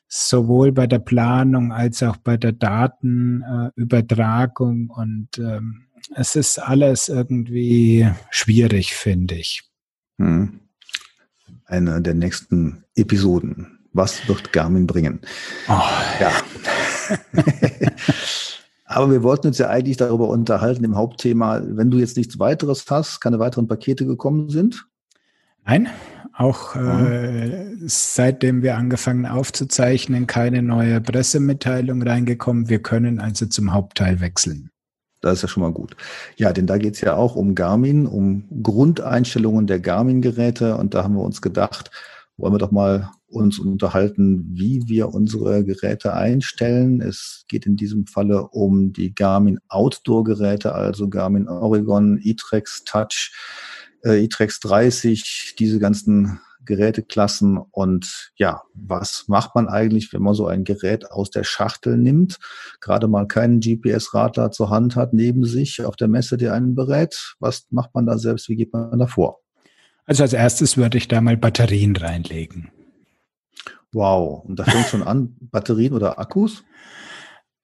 [0.08, 4.90] sowohl bei der Planung als auch bei der Datenübertragung.
[4.90, 9.64] Äh, und ähm, es ist alles irgendwie schwierig, finde ich.
[10.18, 10.60] Hm.
[11.66, 13.80] Eine der nächsten Episoden.
[13.94, 15.22] Was wird Garmin bringen?
[15.68, 15.82] Oh.
[16.20, 16.32] Ja.
[18.86, 22.86] Aber wir wollten uns ja eigentlich darüber unterhalten, im Hauptthema, wenn du jetzt nichts weiteres
[22.90, 24.88] hast, keine weiteren Pakete gekommen sind.
[25.66, 25.90] Nein,
[26.38, 32.70] auch äh, seitdem wir angefangen aufzuzeichnen, keine neue Pressemitteilung reingekommen.
[32.70, 34.70] Wir können also zum Hauptteil wechseln.
[35.22, 35.96] Das ist ja schon mal gut.
[36.36, 40.78] Ja, denn da geht es ja auch um Garmin, um Grundeinstellungen der Garmin-Geräte.
[40.78, 41.90] Und da haben wir uns gedacht,
[42.38, 47.02] wollen wir doch mal uns unterhalten, wie wir unsere Geräte einstellen.
[47.02, 53.34] Es geht in diesem Falle um die Garmin Outdoor-Geräte, also Garmin Oregon, e-Trex Touch,
[54.04, 60.46] äh, e-Trex 30, diese ganzen Geräteklassen und ja, was macht man eigentlich, wenn man so
[60.48, 62.38] ein Gerät aus der Schachtel nimmt,
[62.82, 67.36] gerade mal keinen GPS-Radler zur Hand hat neben sich auf der Messe, der einen berät?
[67.40, 68.50] Was macht man da selbst?
[68.50, 69.40] Wie geht man da vor?
[70.06, 72.70] Also als erstes würde ich da mal Batterien reinlegen.
[73.92, 76.64] Wow, und da fängt schon an, Batterien oder Akkus?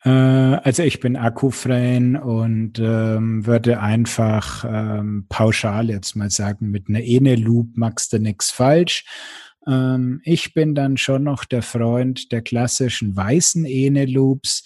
[0.04, 6.90] Äh, also ich bin Akku-Fan und ähm, würde einfach ähm, pauschal jetzt mal sagen, mit
[6.90, 9.06] einer Ene-Loop machst du nichts falsch.
[9.66, 14.64] Ähm, ich bin dann schon noch der Freund der klassischen weißen Ene-Loops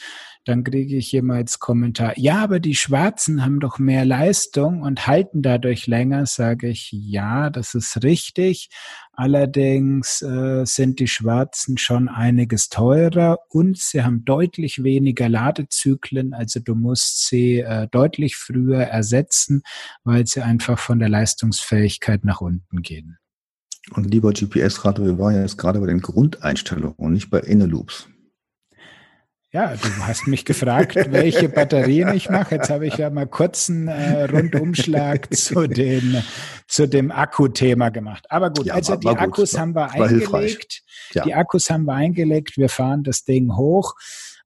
[0.47, 5.41] dann kriege ich jemals Kommentar, ja, aber die Schwarzen haben doch mehr Leistung und halten
[5.41, 8.69] dadurch länger, sage ich, ja, das ist richtig.
[9.11, 16.59] Allerdings äh, sind die Schwarzen schon einiges teurer und sie haben deutlich weniger Ladezyklen, also
[16.59, 19.63] du musst sie äh, deutlich früher ersetzen,
[20.03, 23.17] weil sie einfach von der Leistungsfähigkeit nach unten gehen.
[23.91, 28.09] Und lieber GPS-Radio, wir waren ja jetzt gerade bei den Grundeinstellungen und nicht bei Inne-Loops.
[29.57, 32.53] Ja, du hast mich gefragt, welche Batterien ich mache.
[32.53, 36.21] Jetzt habe ich ja mal kurz einen äh, Rundumschlag zu, den,
[36.67, 38.27] zu dem Akku-Thema gemacht.
[38.29, 40.83] Aber gut, ja, also war, die war Akkus gut, haben wir eingelegt.
[41.11, 41.23] Ja.
[41.23, 42.57] Die Akkus haben wir eingelegt.
[42.57, 43.95] Wir fahren das Ding hoch.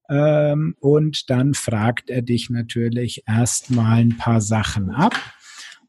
[0.09, 5.15] Ähm, und dann fragt er dich natürlich erstmal ein paar Sachen ab.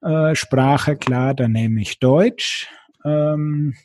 [0.03, 2.67] Äh, Sprache, klar, da nehme ich Deutsch.
[3.05, 3.77] Ähm,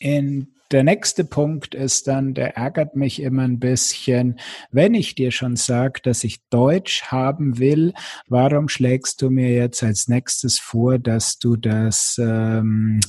[0.00, 4.38] in der nächste Punkt ist dann, der ärgert mich immer ein bisschen,
[4.70, 7.92] wenn ich dir schon sage, dass ich Deutsch haben will,
[8.28, 13.00] warum schlägst du mir jetzt als nächstes vor, dass du das ähm,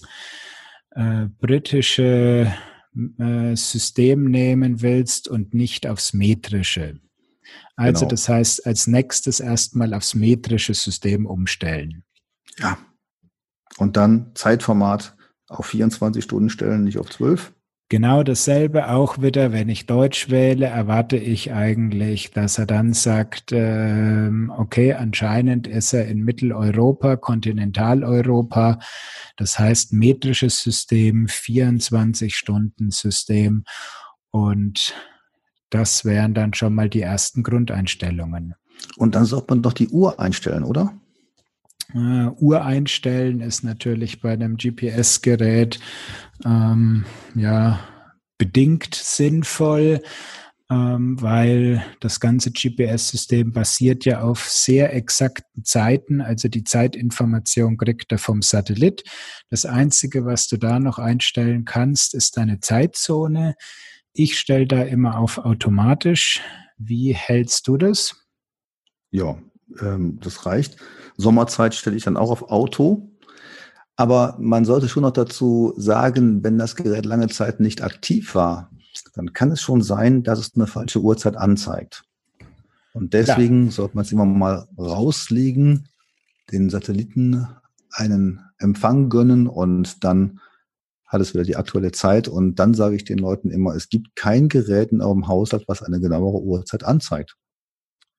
[0.92, 2.52] äh, britische
[3.20, 7.00] äh, System nehmen willst und nicht aufs metrische?
[7.76, 8.10] Also genau.
[8.10, 12.04] das heißt, als nächstes erstmal aufs metrische System umstellen.
[12.58, 12.78] Ja.
[13.78, 15.16] Und dann Zeitformat
[15.52, 17.54] auf 24 Stunden stellen, nicht auf 12?
[17.92, 23.52] Genau dasselbe auch wieder, wenn ich Deutsch wähle, erwarte ich eigentlich, dass er dann sagt,
[23.52, 28.80] äh, okay, anscheinend ist er in Mitteleuropa, Kontinentaleuropa,
[29.36, 33.66] das heißt metrisches System, 24-Stunden-System
[34.30, 34.96] und
[35.70, 38.56] das wären dann schon mal die ersten Grundeinstellungen.
[38.96, 40.94] Und dann sollte man doch die Uhr einstellen, oder?
[41.94, 45.80] Uh, Uhr einstellen ist natürlich bei einem GPS-Gerät
[46.46, 47.80] ähm, ja
[48.38, 50.02] bedingt sinnvoll,
[50.72, 56.22] ähm, weil das ganze GPS-System basiert ja auf sehr exakten Zeiten.
[56.22, 59.04] Also die Zeitinformation kriegt er vom Satellit.
[59.50, 63.56] Das Einzige, was du da noch einstellen kannst, ist deine Zeitzone.
[64.14, 66.42] Ich stelle da immer auf automatisch.
[66.78, 68.16] Wie hältst du das?
[69.12, 69.38] Ja,
[69.80, 70.78] ähm, das reicht.
[71.18, 73.08] Sommerzeit stelle ich dann auch auf Auto.
[73.96, 78.72] Aber man sollte schon noch dazu sagen, wenn das Gerät lange Zeit nicht aktiv war,
[79.14, 82.04] dann kann es schon sein, dass es eine falsche Uhrzeit anzeigt.
[82.94, 83.72] Und deswegen ja.
[83.72, 85.88] sollte man es immer mal rauslegen,
[86.52, 87.48] den Satelliten
[87.92, 90.40] einen Empfang gönnen und dann
[91.06, 92.28] hat es wieder die aktuelle Zeit.
[92.28, 95.84] Und dann sage ich den Leuten immer, es gibt kein Gerät in eurem Haushalt, was
[95.84, 97.36] eine genauere Uhrzeit anzeigt.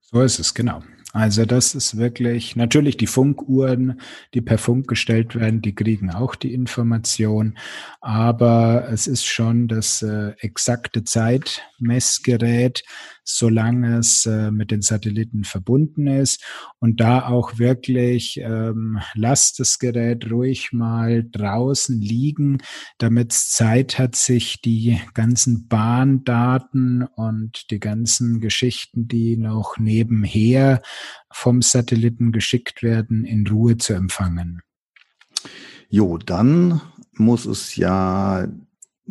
[0.00, 0.82] So ist es, genau.
[1.12, 4.01] Also das ist wirklich, natürlich die Funkuhren,
[4.33, 7.59] die per Funk gestellt werden, die kriegen auch die Information,
[8.01, 12.83] aber es ist schon das äh, exakte Zeitmessgerät,
[13.24, 16.44] solange es äh, mit den Satelliten verbunden ist.
[16.78, 22.58] Und da auch wirklich, ähm, lasst das Gerät ruhig mal draußen liegen,
[22.98, 30.82] damit es Zeit hat, sich die ganzen Bahndaten und die ganzen Geschichten, die noch nebenher
[31.30, 34.62] vom Satelliten geschickt werden, in Ruhe zu empfangen.
[35.88, 36.80] Jo, dann
[37.12, 38.48] muss es ja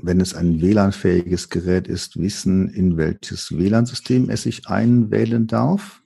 [0.04, 6.02] wenn es ein WLAN-fähiges Gerät ist, wissen, in welches WLAN-System es sich einwählen darf?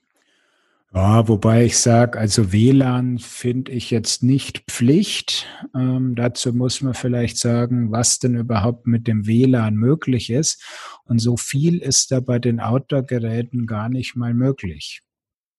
[0.93, 5.45] Ja, wobei ich sage, also WLAN finde ich jetzt nicht Pflicht.
[5.75, 10.63] Ähm, dazu muss man vielleicht sagen, was denn überhaupt mit dem WLAN möglich ist.
[11.03, 15.01] Und so viel ist da bei den Outdoor-Geräten gar nicht mal möglich.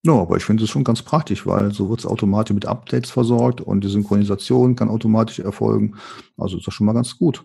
[0.07, 3.11] Ja, aber ich finde es schon ganz praktisch, weil so wird es automatisch mit Updates
[3.11, 5.97] versorgt und die Synchronisation kann automatisch erfolgen.
[6.39, 7.45] Also ist das schon mal ganz gut.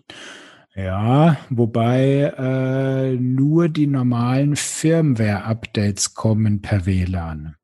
[0.74, 7.56] Ja, wobei äh, nur die normalen Firmware-Updates kommen per WLAN.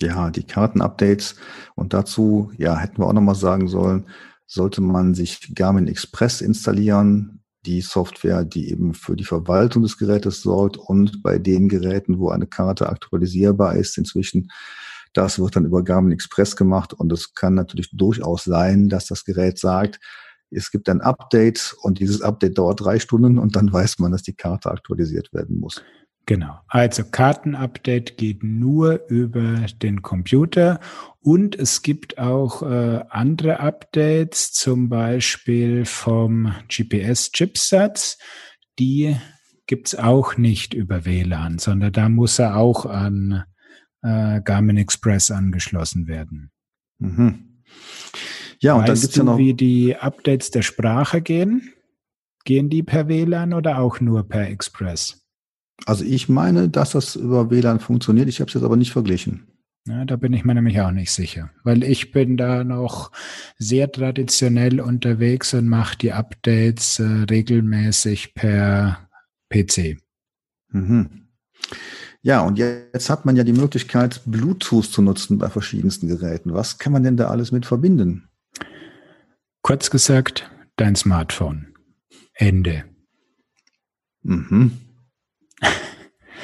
[0.00, 1.36] Ja, die Karten-Updates.
[1.74, 4.06] Und dazu, ja, hätten wir auch nochmal sagen sollen,
[4.46, 10.42] sollte man sich Garmin Express installieren, die Software, die eben für die Verwaltung des Gerätes
[10.42, 14.50] sorgt und bei den Geräten, wo eine Karte aktualisierbar ist inzwischen,
[15.14, 19.24] das wird dann über Garmin Express gemacht und es kann natürlich durchaus sein, dass das
[19.24, 20.00] Gerät sagt,
[20.54, 24.22] es gibt ein Update und dieses Update dauert drei Stunden und dann weiß man, dass
[24.22, 25.82] die Karte aktualisiert werden muss.
[26.26, 26.60] Genau.
[26.68, 30.78] Also Kartenupdate geht nur über den Computer
[31.20, 38.18] und es gibt auch äh, andere Updates, zum Beispiel vom GPS-Chipsatz,
[38.78, 39.16] die
[39.66, 43.44] gibt's auch nicht über WLAN, sondern da muss er auch an
[44.02, 46.50] äh, Garmin Express angeschlossen werden.
[46.98, 47.62] Mhm.
[48.62, 49.38] Ja, und weißt dann gibt's ja du, noch.
[49.38, 51.72] wie die Updates der Sprache gehen?
[52.44, 55.26] Gehen die per WLAN oder auch nur per Express?
[55.84, 58.28] Also ich meine, dass das über WLAN funktioniert.
[58.28, 59.48] Ich habe es jetzt aber nicht verglichen.
[59.88, 63.10] Ja, da bin ich mir nämlich auch nicht sicher, weil ich bin da noch
[63.58, 69.08] sehr traditionell unterwegs und mache die Updates äh, regelmäßig per
[69.50, 69.98] PC.
[70.68, 71.26] Mhm.
[72.22, 76.54] Ja, und jetzt hat man ja die Möglichkeit, Bluetooth zu nutzen bei verschiedensten Geräten.
[76.54, 78.28] Was kann man denn da alles mit verbinden?
[79.62, 81.74] Kurz gesagt, dein Smartphone.
[82.34, 82.84] Ende.
[84.22, 84.72] Mhm.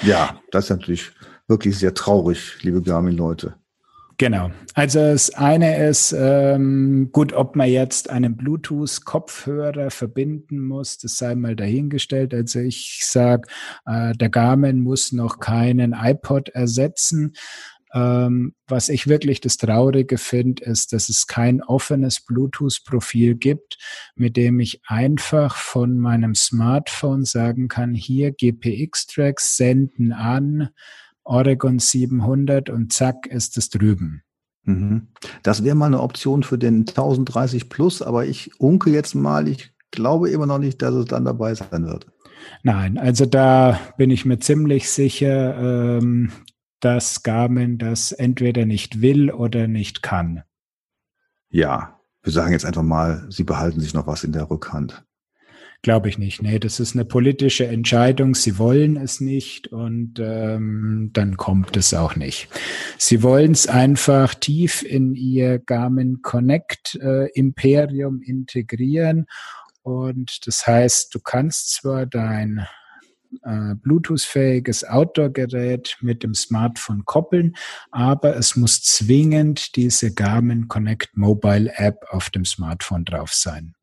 [0.02, 1.10] Ja, das ist natürlich
[1.48, 3.56] wirklich sehr traurig, liebe Garmin-Leute.
[4.16, 4.50] Genau.
[4.74, 11.34] Also das eine ist, ähm, gut, ob man jetzt einen Bluetooth-Kopfhörer verbinden muss, das sei
[11.34, 12.32] mal dahingestellt.
[12.32, 13.48] Also ich sage,
[13.86, 17.32] äh, der Garmin muss noch keinen iPod ersetzen.
[17.94, 23.78] Ähm, was ich wirklich das Traurige finde, ist, dass es kein offenes Bluetooth-Profil gibt,
[24.14, 30.68] mit dem ich einfach von meinem Smartphone sagen kann, hier GPX-Tracks senden an
[31.24, 34.22] Oregon 700 und zack ist es drüben.
[34.64, 35.08] Mhm.
[35.42, 39.72] Das wäre mal eine Option für den 1030 Plus, aber ich unke jetzt mal, ich
[39.90, 42.06] glaube immer noch nicht, dass es dann dabei sein wird.
[42.62, 46.30] Nein, also da bin ich mir ziemlich sicher, ähm,
[46.80, 50.42] dass Garmin das entweder nicht will oder nicht kann.
[51.50, 55.04] Ja, wir sagen jetzt einfach mal, sie behalten sich noch was in der Rückhand.
[55.82, 56.42] Glaube ich nicht.
[56.42, 58.34] Nee, das ist eine politische Entscheidung.
[58.34, 62.48] Sie wollen es nicht und ähm, dann kommt es auch nicht.
[62.98, 69.26] Sie wollen es einfach tief in ihr Garmin Connect äh, Imperium integrieren.
[69.82, 72.66] Und das heißt, du kannst zwar dein
[73.42, 77.54] äh, Bluetooth-fähiges Outdoor-Gerät mit dem Smartphone koppeln,
[77.90, 83.74] aber es muss zwingend diese Garmin Connect Mobile App auf dem Smartphone drauf sein.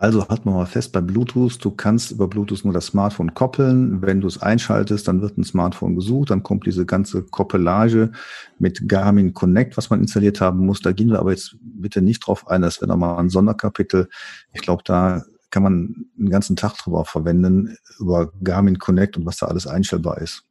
[0.00, 4.00] Also hat man mal fest bei Bluetooth, du kannst über Bluetooth nur das Smartphone koppeln.
[4.00, 8.12] Wenn du es einschaltest, dann wird ein Smartphone gesucht, dann kommt diese ganze Koppelage
[8.60, 10.82] mit Garmin Connect, was man installiert haben muss.
[10.82, 14.08] Da gehen wir aber jetzt bitte nicht drauf ein, das wäre nochmal ein Sonderkapitel.
[14.52, 19.38] Ich glaube, da kann man einen ganzen Tag drüber verwenden, über Garmin Connect und was
[19.38, 20.44] da alles einstellbar ist.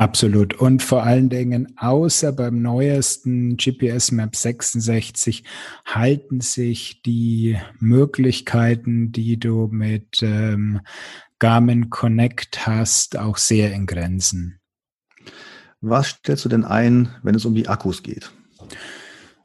[0.00, 0.54] Absolut.
[0.54, 5.44] Und vor allen Dingen, außer beim neuesten GPS Map 66,
[5.84, 10.80] halten sich die Möglichkeiten, die du mit ähm,
[11.38, 14.60] Garmin Connect hast, auch sehr in Grenzen.
[15.82, 18.30] Was stellst du denn ein, wenn es um die Akkus geht?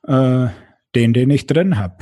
[0.07, 0.47] Äh,
[0.95, 1.97] den, den ich drin habe.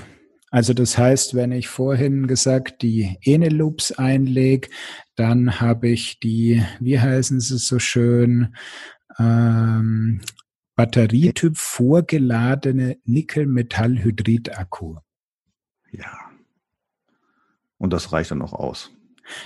[0.53, 4.69] Also das heißt, wenn ich vorhin gesagt die Eneloops einlege,
[5.15, 8.55] dann habe ich die, wie heißen sie so schön,
[9.17, 10.21] ähm,
[10.75, 14.97] Batterietyp vorgeladene Nickel-Metall-Hydrid-Akku.
[15.91, 16.19] Ja.
[17.79, 18.91] Und das reicht dann auch aus.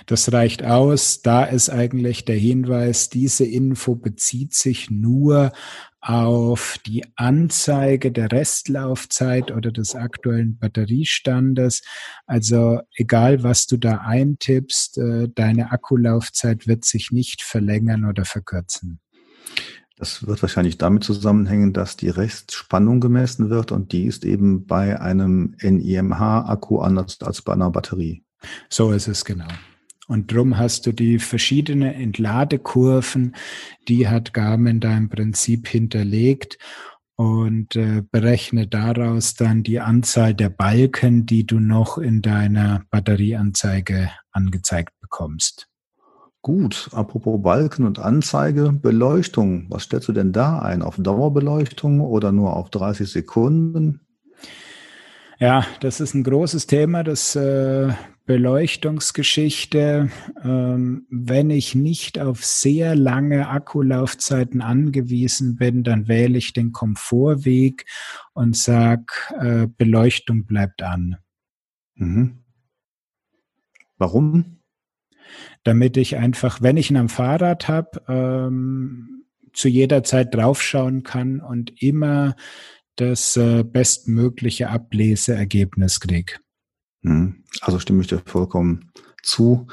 [0.08, 1.22] Das reicht aus.
[1.22, 5.54] Da ist eigentlich der Hinweis, diese Info bezieht sich nur
[6.02, 11.82] auf die Anzeige der Restlaufzeit oder des aktuellen Batteriestandes.
[12.26, 19.00] Also egal, was du da eintippst, äh, deine Akkulaufzeit wird sich nicht verlängern oder verkürzen.
[19.98, 25.02] Das wird wahrscheinlich damit zusammenhängen, dass die Restspannung gemessen wird und die ist eben bei
[25.02, 28.24] einem NIMH-Akku anders als bei einer Batterie.
[28.70, 29.48] So ist es genau.
[30.08, 33.36] Und drum hast du die verschiedenen Entladekurven,
[33.88, 36.58] die hat Garmin da im Prinzip hinterlegt
[37.18, 44.12] und äh, berechne daraus dann die Anzahl der Balken, die du noch in deiner Batterieanzeige
[44.32, 45.68] angezeigt bekommst.
[46.42, 49.66] Gut, apropos Balken und Anzeige, Beleuchtung.
[49.70, 50.82] Was stellst du denn da ein?
[50.82, 54.07] Auf Dauerbeleuchtung oder nur auf 30 Sekunden?
[55.40, 57.94] Ja, das ist ein großes Thema, das äh,
[58.26, 60.10] Beleuchtungsgeschichte.
[60.44, 67.86] Ähm, wenn ich nicht auf sehr lange Akkulaufzeiten angewiesen bin, dann wähle ich den Komfortweg
[68.34, 71.18] und sag, äh, Beleuchtung bleibt an.
[71.94, 72.40] Mhm.
[74.00, 74.62] Warum?
[75.64, 81.42] Damit ich einfach, wenn ich ihn am Fahrrad habe, ähm, zu jeder Zeit draufschauen kann
[81.42, 82.36] und immer
[82.98, 86.34] das äh, bestmögliche Ableseergebnis kriege.
[87.02, 87.44] Mhm.
[87.62, 88.92] Also stimme ich dir vollkommen
[89.24, 89.68] zu.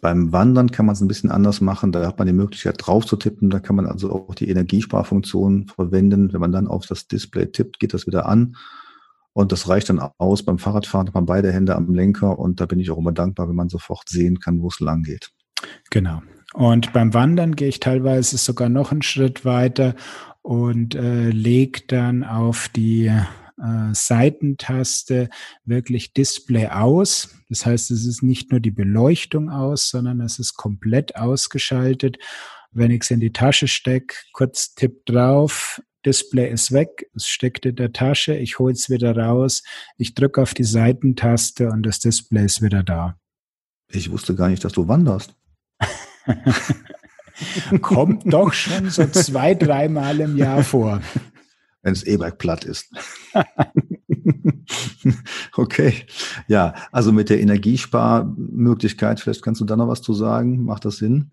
[0.00, 1.92] Beim Wandern kann man es ein bisschen anders machen.
[1.92, 3.50] Da hat man die Möglichkeit drauf zu tippen.
[3.50, 6.32] Da kann man also auch die Energiesparfunktion verwenden.
[6.32, 8.56] Wenn man dann auf das Display tippt, geht das wieder an.
[9.32, 10.42] Und das reicht dann aus.
[10.42, 13.48] Beim Fahrradfahren hat man beide Hände am Lenker und da bin ich auch immer dankbar,
[13.48, 15.30] wenn man sofort sehen kann, wo es lang geht.
[15.90, 16.20] Genau.
[16.52, 19.94] Und beim Wandern gehe ich teilweise sogar noch einen Schritt weiter
[20.42, 25.28] und äh, lege dann auf die äh, Seitentaste
[25.64, 27.34] wirklich Display aus.
[27.48, 32.18] Das heißt, es ist nicht nur die Beleuchtung aus, sondern es ist komplett ausgeschaltet.
[32.72, 37.64] Wenn ich es in die Tasche stecke, kurz Tipp drauf, Display ist weg, es steckt
[37.64, 39.62] in der Tasche, ich hole es wieder raus,
[39.96, 43.16] ich drücke auf die Seitentaste und das Display ist wieder da.
[43.88, 45.36] Ich wusste gar nicht, dass du wanderst.
[47.80, 51.00] Kommt doch schon so zwei, dreimal im Jahr vor.
[51.82, 52.90] Wenn es E-Bike platt ist.
[55.56, 55.94] okay.
[56.46, 60.64] Ja, also mit der Energiesparmöglichkeit, vielleicht kannst du da noch was zu sagen.
[60.64, 61.32] Macht das Sinn?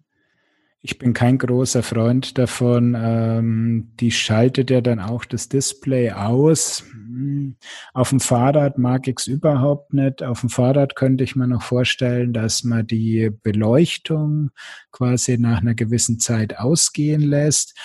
[0.82, 2.96] Ich bin kein großer Freund davon.
[2.98, 6.86] Ähm, die schaltet ja dann auch das Display aus.
[6.92, 7.58] Hm,
[7.94, 10.24] auf dem Fahrrad mag ich es überhaupt nicht.
[10.24, 14.52] Auf dem Fahrrad könnte ich mir noch vorstellen, dass man die Beleuchtung
[14.92, 17.78] quasi nach einer gewissen Zeit ausgehen lässt.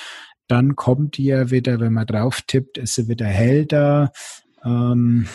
[0.46, 4.12] Dann kommt die ja wieder, wenn man drauf tippt, ist sie wieder hell da.
[4.64, 5.26] Ähm,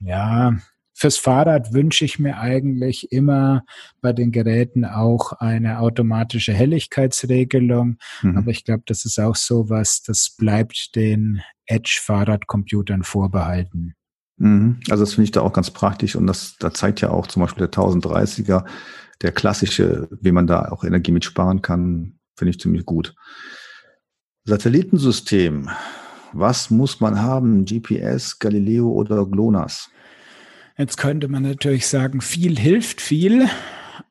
[0.00, 0.56] ja,
[1.02, 3.64] Fürs Fahrrad wünsche ich mir eigentlich immer
[4.00, 7.96] bei den Geräten auch eine automatische Helligkeitsregelung.
[8.22, 8.38] Mhm.
[8.38, 13.96] Aber ich glaube, das ist auch so was, das bleibt den Edge-Fahrradcomputern vorbehalten.
[14.36, 14.78] Mhm.
[14.90, 17.42] Also das finde ich da auch ganz praktisch und das, da zeigt ja auch zum
[17.42, 18.64] Beispiel der 1030er,
[19.22, 23.16] der klassische, wie man da auch Energie mitsparen kann, finde ich ziemlich gut.
[24.44, 25.68] Satellitensystem.
[26.32, 27.64] Was muss man haben?
[27.64, 29.90] GPS, Galileo oder GLONASS?
[30.78, 33.48] Jetzt könnte man natürlich sagen, viel hilft viel.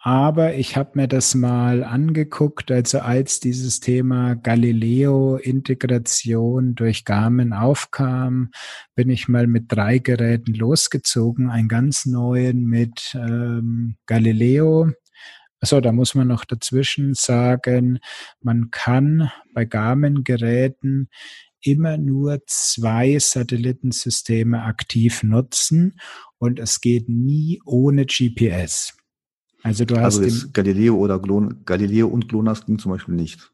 [0.04, 8.50] Aber ich habe mir das mal angeguckt, also als dieses Thema Galileo-Integration durch Garmin aufkam,
[8.96, 14.90] bin ich mal mit drei Geräten losgezogen, einen ganz neuen mit ähm, Galileo.
[15.60, 18.00] Also da muss man noch dazwischen sagen,
[18.40, 21.10] man kann bei Garmin-Geräten
[21.62, 26.00] immer nur zwei Satellitensysteme aktiv nutzen
[26.38, 28.94] und es geht nie ohne GPS.
[29.64, 33.52] Also du hast also Galileo oder Glon Galileo und GLONASS ging zum Beispiel nicht.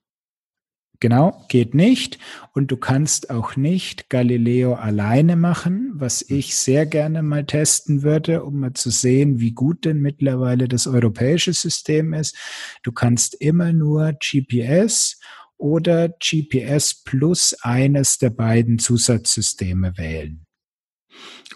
[1.00, 2.18] Genau, geht nicht.
[2.54, 6.38] Und du kannst auch nicht Galileo alleine machen, was hm.
[6.38, 10.88] ich sehr gerne mal testen würde, um mal zu sehen, wie gut denn mittlerweile das
[10.88, 12.36] europäische System ist.
[12.84, 15.20] Du kannst immer nur GPS
[15.58, 20.46] oder GPS plus eines der beiden Zusatzsysteme wählen.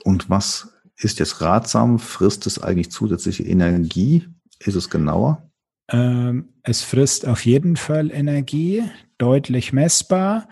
[0.04, 1.99] Und was ist jetzt ratsam?
[1.99, 4.28] Frisst es eigentlich zusätzliche Energie?
[4.60, 5.49] Ist es genauer?
[5.89, 8.84] Ähm, es frisst auf jeden Fall Energie,
[9.18, 10.47] deutlich messbar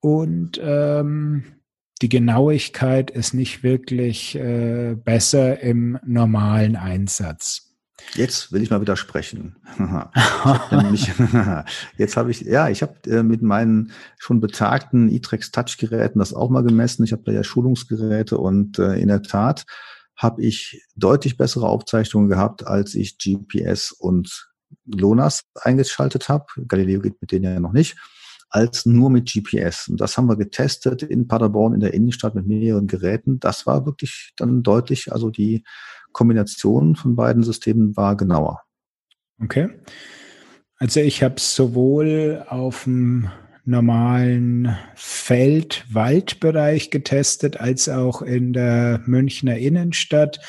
[0.00, 1.44] und ähm,
[2.02, 7.69] die Genauigkeit ist nicht wirklich äh, besser im normalen Einsatz.
[8.14, 9.56] Jetzt will ich mal widersprechen.
[10.70, 11.10] nämlich,
[11.98, 16.50] jetzt habe ich, ja, ich habe äh, mit meinen schon betagten e-Trex Touch-Geräten das auch
[16.50, 17.04] mal gemessen.
[17.04, 19.64] Ich habe da ja Schulungsgeräte und äh, in der Tat
[20.16, 24.50] habe ich deutlich bessere Aufzeichnungen gehabt, als ich GPS und
[24.84, 26.46] LONAS eingeschaltet habe.
[26.68, 27.96] Galileo geht mit denen ja noch nicht
[28.50, 29.88] als nur mit GPS.
[29.88, 33.38] Und das haben wir getestet in Paderborn in der Innenstadt mit mehreren Geräten.
[33.38, 35.64] Das war wirklich dann deutlich, also die
[36.12, 38.62] Kombination von beiden Systemen war genauer.
[39.42, 39.68] Okay.
[40.76, 43.30] Also ich habe sowohl auf dem
[43.64, 50.40] normalen Feld-Waldbereich getestet, als auch in der Münchner Innenstadt.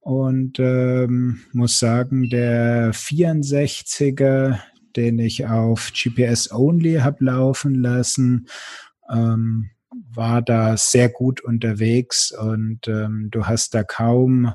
[0.00, 4.58] Und ähm, muss sagen, der 64er,
[4.96, 8.48] den ich auf GPS Only habe laufen lassen,
[9.10, 9.70] ähm,
[10.18, 14.52] war da sehr gut unterwegs und ähm, du hast da kaum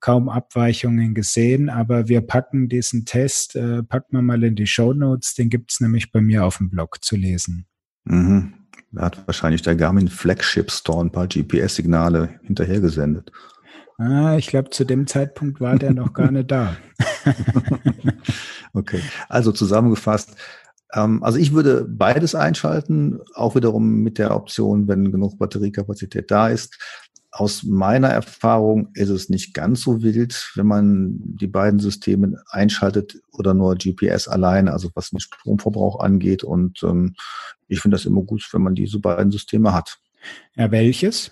[0.00, 4.92] kaum Abweichungen gesehen, aber wir packen diesen Test, äh, packen wir mal in die Show
[4.92, 7.66] Notes, den gibt's nämlich bei mir auf dem Blog zu lesen.
[8.04, 8.54] Mhm.
[8.92, 13.32] Da hat wahrscheinlich der Garmin Flagship Store ein paar GPS-Signale hinterhergesendet.
[13.98, 16.76] Ah, ich glaube, zu dem Zeitpunkt war der noch gar nicht da.
[18.72, 20.36] okay, also zusammengefasst,
[20.90, 26.78] also ich würde beides einschalten, auch wiederum mit der Option, wenn genug Batteriekapazität da ist.
[27.30, 33.20] Aus meiner Erfahrung ist es nicht ganz so wild, wenn man die beiden Systeme einschaltet
[33.32, 36.42] oder nur GPS allein, also was den Stromverbrauch angeht.
[36.42, 37.14] Und ähm,
[37.68, 39.98] ich finde das immer gut, wenn man diese beiden Systeme hat.
[40.56, 41.30] Ja, welches?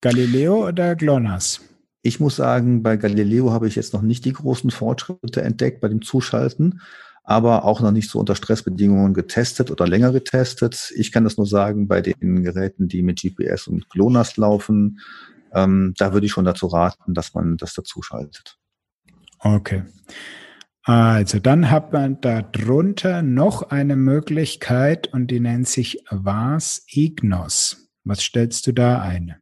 [0.00, 1.60] Galileo oder GLONASS?
[2.02, 5.88] Ich muss sagen, bei Galileo habe ich jetzt noch nicht die großen Fortschritte entdeckt bei
[5.88, 6.80] dem Zuschalten
[7.28, 10.90] aber auch noch nicht so unter Stressbedingungen getestet oder länger getestet.
[10.96, 15.00] Ich kann das nur sagen, bei den Geräten, die mit GPS und GLONASS laufen,
[15.52, 18.56] ähm, da würde ich schon dazu raten, dass man das dazu schaltet.
[19.40, 19.82] Okay.
[20.84, 27.90] Also dann hat man da drunter noch eine Möglichkeit und die nennt sich VAS Ignos.
[28.04, 29.36] Was stellst du da ein?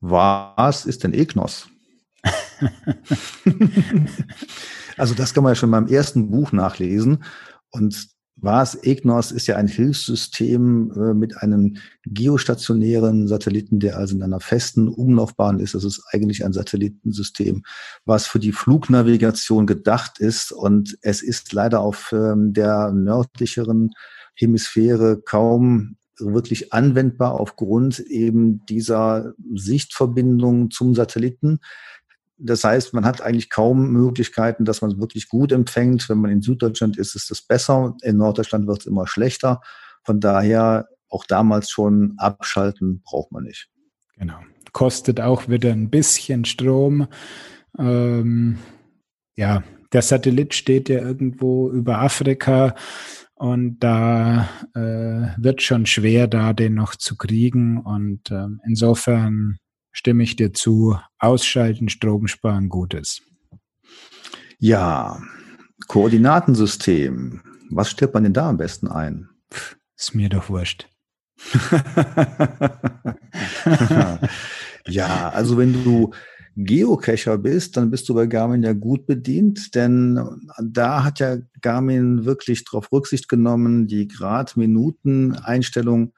[0.00, 1.70] Was ist denn EGNOS?
[4.96, 7.24] also das kann man ja schon meinem ersten Buch nachlesen.
[7.70, 14.22] Und was EGNOS ist ja ein Hilfssystem äh, mit einem geostationären Satelliten, der also in
[14.22, 15.74] einer festen Umlaufbahn ist.
[15.74, 17.62] Das ist eigentlich ein Satellitensystem,
[18.04, 20.52] was für die Flugnavigation gedacht ist.
[20.52, 23.92] Und es ist leider auf ähm, der nördlicheren
[24.34, 31.60] Hemisphäre kaum wirklich anwendbar aufgrund eben dieser Sichtverbindung zum Satelliten.
[32.38, 36.08] Das heißt, man hat eigentlich kaum Möglichkeiten, dass man es wirklich gut empfängt.
[36.08, 37.96] Wenn man in Süddeutschland ist, ist es besser.
[38.02, 39.60] In Norddeutschland wird es immer schlechter.
[40.04, 43.68] Von daher auch damals schon abschalten braucht man nicht.
[44.18, 44.38] Genau.
[44.72, 47.08] Kostet auch wieder ein bisschen Strom.
[47.78, 48.58] Ähm,
[49.34, 49.62] ja,
[49.92, 52.74] der Satellit steht ja irgendwo über Afrika
[53.34, 57.78] und da äh, wird schon schwer, da den noch zu kriegen.
[57.78, 59.58] Und äh, insofern
[59.96, 63.22] stimme ich dir zu, ausschalten, Strom sparen, Gutes.
[64.58, 65.22] Ja,
[65.88, 67.40] Koordinatensystem.
[67.70, 69.30] Was stellt man denn da am besten ein?
[69.52, 70.86] Pff, ist mir doch wurscht.
[74.86, 76.12] ja, also wenn du
[76.56, 80.20] Geocacher bist, dann bist du bei Garmin ja gut bedient, denn
[80.62, 86.12] da hat ja Garmin wirklich darauf Rücksicht genommen, die Grad-Minuten-Einstellung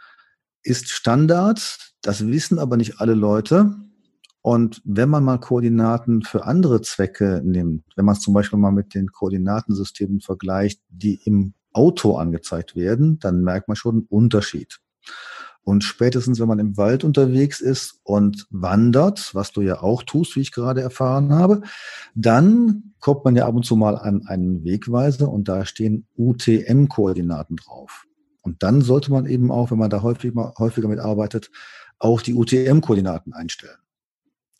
[0.62, 1.87] ist Standard.
[2.02, 3.74] Das wissen aber nicht alle Leute.
[4.40, 8.70] Und wenn man mal Koordinaten für andere Zwecke nimmt, wenn man es zum Beispiel mal
[8.70, 14.80] mit den Koordinatensystemen vergleicht, die im Auto angezeigt werden, dann merkt man schon einen Unterschied.
[15.68, 20.34] Und spätestens, wenn man im Wald unterwegs ist und wandert, was du ja auch tust,
[20.34, 21.60] wie ich gerade erfahren habe,
[22.14, 27.56] dann kommt man ja ab und zu mal an einen Wegweiser und da stehen UTM-Koordinaten
[27.56, 28.06] drauf.
[28.40, 31.50] Und dann sollte man eben auch, wenn man da häufig mal, häufiger mitarbeitet,
[31.98, 33.78] auch die UTM-Koordinaten einstellen.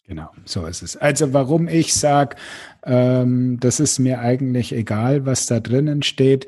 [0.06, 0.96] Genau, so ist es.
[0.96, 2.36] Also warum ich sage,
[2.84, 6.46] ähm, das ist mir eigentlich egal, was da drinnen steht.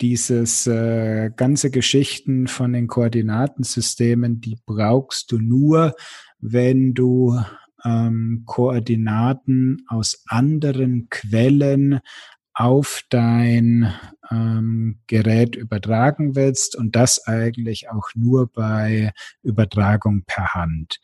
[0.00, 5.94] Dieses äh, ganze Geschichten von den Koordinatensystemen, die brauchst du nur,
[6.38, 7.36] wenn du
[7.84, 11.98] ähm, Koordinaten aus anderen Quellen
[12.60, 13.90] auf dein
[14.30, 21.00] ähm, Gerät übertragen willst und das eigentlich auch nur bei Übertragung per Hand.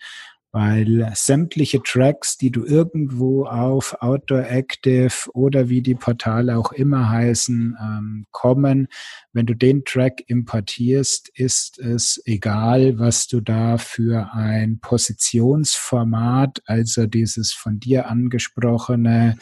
[0.52, 7.08] Weil sämtliche Tracks, die du irgendwo auf Outdoor Active oder wie die Portale auch immer
[7.08, 8.88] heißen, ähm, kommen,
[9.32, 17.06] wenn du den Track importierst, ist es egal, was du da für ein Positionsformat, also
[17.06, 19.38] dieses von dir angesprochene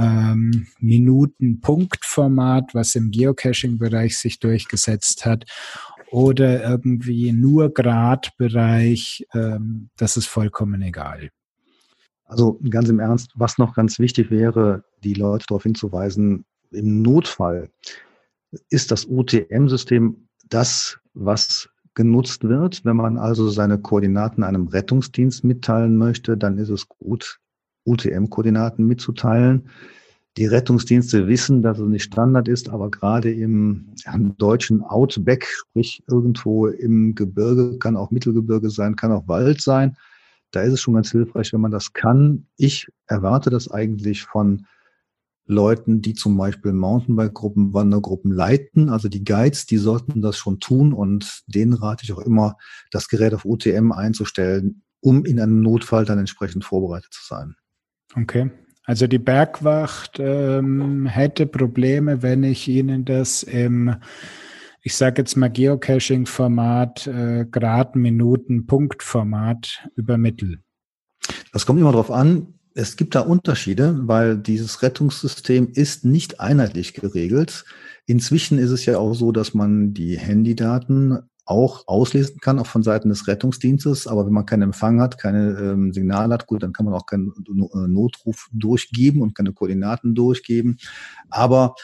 [0.00, 5.44] ähm, Minuten-Punkt-Format, was im Geocaching-Bereich sich durchgesetzt hat,
[6.10, 11.30] oder irgendwie nur Gradbereich, ähm, das ist vollkommen egal.
[12.24, 17.70] Also ganz im Ernst, was noch ganz wichtig wäre, die Leute darauf hinzuweisen, im Notfall
[18.70, 22.84] ist das UTM-System das, was genutzt wird.
[22.84, 27.40] Wenn man also seine Koordinaten einem Rettungsdienst mitteilen möchte, dann ist es gut,
[27.90, 29.68] UTM-Koordinaten mitzuteilen.
[30.36, 33.94] Die Rettungsdienste wissen, dass es nicht Standard ist, aber gerade im,
[34.38, 39.96] deutschen Outback, sprich irgendwo im Gebirge, kann auch Mittelgebirge sein, kann auch Wald sein,
[40.52, 42.46] da ist es schon ganz hilfreich, wenn man das kann.
[42.56, 44.66] Ich erwarte das eigentlich von
[45.46, 48.88] Leuten, die zum Beispiel Mountainbike-Gruppen, Wandergruppen leiten.
[48.88, 52.56] Also die Guides, die sollten das schon tun und denen rate ich auch immer,
[52.90, 57.56] das Gerät auf UTM einzustellen, um in einem Notfall dann entsprechend vorbereitet zu sein.
[58.16, 58.50] Okay.
[58.84, 63.94] Also die Bergwacht ähm, hätte Probleme, wenn ich Ihnen das im,
[64.82, 70.58] ich sage jetzt mal Geocaching-Format, äh, Grad, Minuten, Punkt-Format übermittel.
[71.52, 72.54] Das kommt immer darauf an.
[72.74, 77.64] Es gibt da Unterschiede, weil dieses Rettungssystem ist nicht einheitlich geregelt.
[78.06, 81.18] Inzwischen ist es ja auch so, dass man die Handydaten
[81.50, 84.06] auch auslesen kann, auch von Seiten des Rettungsdienstes.
[84.06, 87.06] Aber wenn man keinen Empfang hat, keine ähm, Signale hat, gut, dann kann man auch
[87.06, 90.78] keinen äh, Notruf durchgeben und keine Koordinaten durchgeben.
[91.28, 91.74] Aber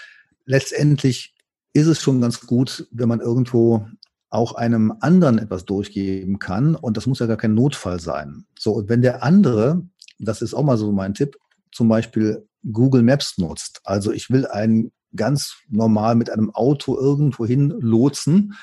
[0.44, 1.34] letztendlich
[1.72, 3.86] ist es schon ganz gut, wenn man irgendwo
[4.30, 6.76] auch einem anderen etwas durchgeben kann.
[6.76, 8.46] Und das muss ja gar kein Notfall sein.
[8.56, 9.82] So, und wenn der andere,
[10.20, 11.36] das ist auch mal so mein Tipp,
[11.72, 13.80] zum Beispiel Google Maps nutzt.
[13.82, 18.54] Also ich will einen ganz normal mit einem Auto irgendwo hin lotsen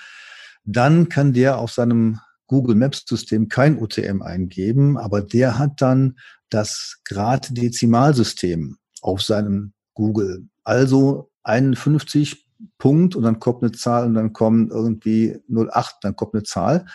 [0.64, 6.18] dann kann der auf seinem Google Maps System kein UTM eingeben, aber der hat dann
[6.50, 10.48] das Grad-Dezimalsystem auf seinem Google.
[10.64, 12.48] Also 51
[12.78, 16.86] Punkt und dann kommt eine Zahl und dann kommen irgendwie 08, dann kommt eine Zahl.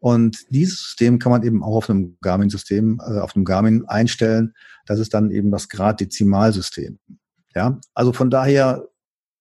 [0.00, 4.52] Und dieses System kann man eben auch auf einem Garmin-System, äh, auf einem Garmin einstellen.
[4.86, 6.98] Das ist dann eben das Grad-Dezimalsystem.
[7.54, 8.86] Ja, also von daher,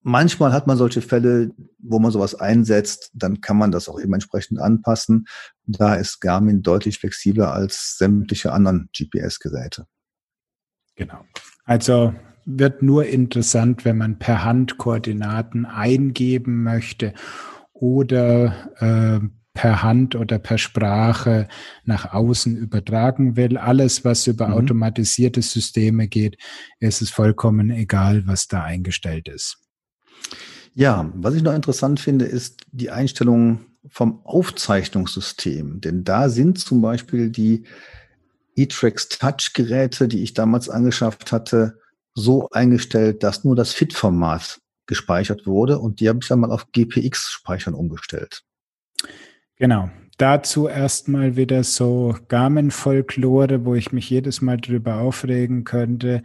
[0.04, 4.14] manchmal hat man solche Fälle, wo man sowas einsetzt, dann kann man das auch eben
[4.14, 5.26] entsprechend anpassen.
[5.66, 9.88] Da ist Garmin deutlich flexibler als sämtliche anderen GPS-Geräte.
[10.96, 11.26] Genau.
[11.66, 12.14] Also
[12.46, 17.14] wird nur interessant, wenn man per Hand Koordinaten eingeben möchte
[17.72, 21.48] oder äh, per Hand oder per Sprache
[21.86, 23.58] nach außen übertragen will.
[23.58, 24.54] Alles, was über mhm.
[24.56, 26.38] automatisierte Systeme geht,
[26.80, 29.64] ist es vollkommen egal, was da eingestellt ist.
[30.76, 35.82] Ja, was ich noch interessant finde, ist die Einstellung vom Aufzeichnungssystem.
[35.82, 37.64] Denn da sind zum Beispiel die
[38.56, 41.80] E-Trax Touch-Geräte, die ich damals angeschafft hatte,
[42.16, 46.72] so eingestellt, dass nur das FIT-Format gespeichert wurde und die habe ich dann mal auf
[46.72, 48.44] GPX-Speichern umgestellt.
[49.56, 49.90] Genau.
[50.18, 56.22] Dazu erstmal wieder so Garmin-Folklore, wo ich mich jedes Mal drüber aufregen könnte.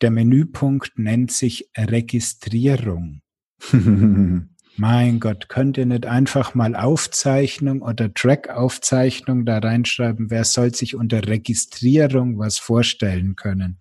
[0.00, 3.22] Der Menüpunkt nennt sich Registrierung.
[4.76, 10.30] mein Gott, könnt ihr nicht einfach mal Aufzeichnung oder Track-Aufzeichnung da reinschreiben?
[10.30, 13.78] Wer soll sich unter Registrierung was vorstellen können?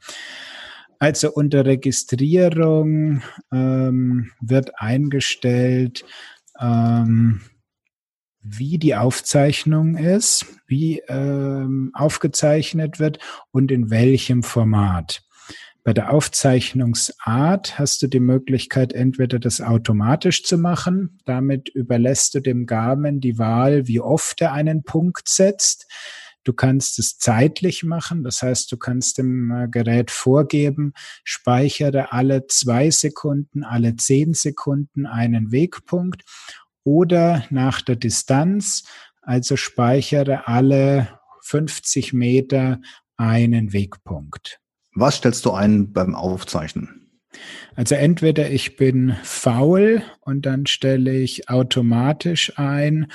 [1.00, 3.22] Also unter Registrierung
[3.52, 6.06] ähm, wird eingestellt,
[6.60, 7.42] ähm,
[8.42, 13.20] wie die Aufzeichnung ist, wie ähm, aufgezeichnet wird
[13.52, 15.25] und in welchem Format.
[15.86, 21.20] Bei der Aufzeichnungsart hast du die Möglichkeit, entweder das automatisch zu machen.
[21.26, 25.86] Damit überlässt du dem Garmin die Wahl, wie oft er einen Punkt setzt.
[26.44, 28.24] Du kannst es zeitlich machen.
[28.24, 35.06] Das heißt, du kannst dem äh, Gerät vorgeben, speichere alle zwei Sekunden, alle zehn Sekunden
[35.06, 36.24] einen Wegpunkt
[36.84, 38.86] oder nach der Distanz,
[39.22, 42.82] also speichere alle 50 Meter
[43.18, 44.60] einen Wegpunkt.
[44.96, 47.02] Was stellst du ein beim Aufzeichnen?
[47.76, 53.08] Also entweder ich bin faul und dann stelle ich automatisch ein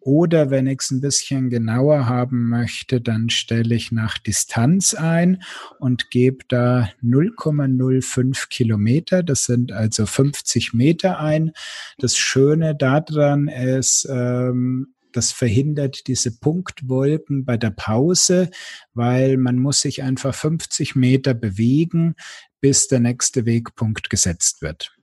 [0.00, 5.42] oder wenn ich es ein bisschen genauer haben möchte, dann stelle ich nach Distanz ein
[5.80, 9.24] und gebe da 0,05 Kilometer.
[9.24, 11.50] Das sind also 50 Meter ein.
[11.98, 18.50] Das Schöne daran ist, ähm, das verhindert diese Punktwolken bei der Pause,
[18.94, 22.14] weil man muss sich einfach 50 Meter bewegen,
[22.60, 24.96] bis der nächste Wegpunkt gesetzt wird.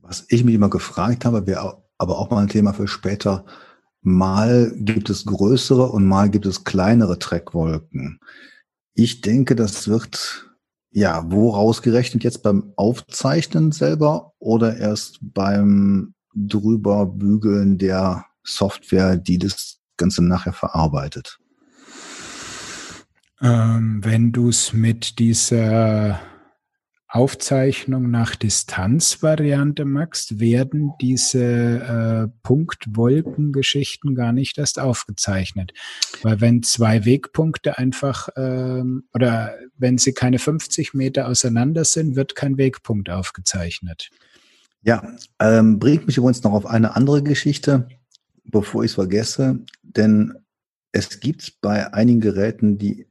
[0.00, 3.44] Was ich mich immer gefragt habe, wäre aber auch mal ein Thema für später.
[4.00, 8.20] Mal gibt es größere und mal gibt es kleinere Treckwolken.
[8.94, 10.48] Ich denke, das wird
[10.90, 19.78] ja wo rausgerechnet jetzt beim Aufzeichnen selber oder erst beim drüberbügeln der Software, die das
[19.96, 21.38] Ganze nachher verarbeitet?
[23.40, 26.20] Ähm, wenn du es mit dieser
[27.10, 35.72] Aufzeichnung nach Distanz-Variante machst, werden diese äh, Punktwolkengeschichten gar nicht erst aufgezeichnet.
[36.22, 42.34] Weil wenn zwei Wegpunkte einfach ähm, oder wenn sie keine 50 Meter auseinander sind, wird
[42.34, 44.10] kein Wegpunkt aufgezeichnet.
[44.82, 45.02] Ja,
[45.40, 47.88] ähm, bringt mich übrigens noch auf eine andere Geschichte,
[48.50, 50.34] bevor ich es vergesse, denn
[50.92, 53.06] es gibt bei einigen Geräten die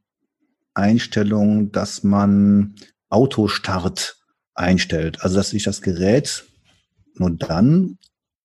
[0.73, 2.75] Einstellung, dass man
[3.09, 4.17] Autostart
[4.53, 5.21] einstellt.
[5.21, 6.45] Also dass sich das Gerät
[7.15, 7.97] nur dann,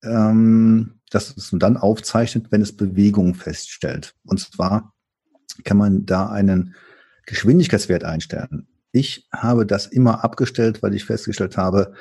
[0.03, 4.15] ähm, dass es nur dann aufzeichnet, wenn es Bewegung feststellt.
[4.25, 4.95] Und zwar
[5.65, 6.75] kann man da einen
[7.27, 8.67] Geschwindigkeitswert einstellen.
[8.93, 11.95] Ich habe das immer abgestellt, weil ich festgestellt habe,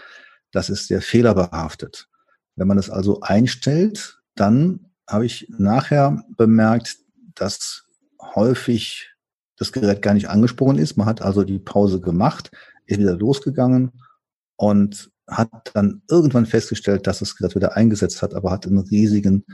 [0.52, 2.10] das ist sehr fehlerbehaftet.
[2.56, 6.98] Wenn man das also einstellt, dann habe ich nachher bemerkt,
[7.36, 7.86] dass
[8.22, 9.10] häufig
[9.58, 10.98] das Gerät gar nicht angesprungen ist.
[10.98, 12.52] Man hat also die Pause gemacht,
[12.86, 13.92] ist wieder losgegangen
[14.56, 19.46] und hat dann irgendwann festgestellt, dass das Gerät wieder eingesetzt hat, aber hat einen riesigen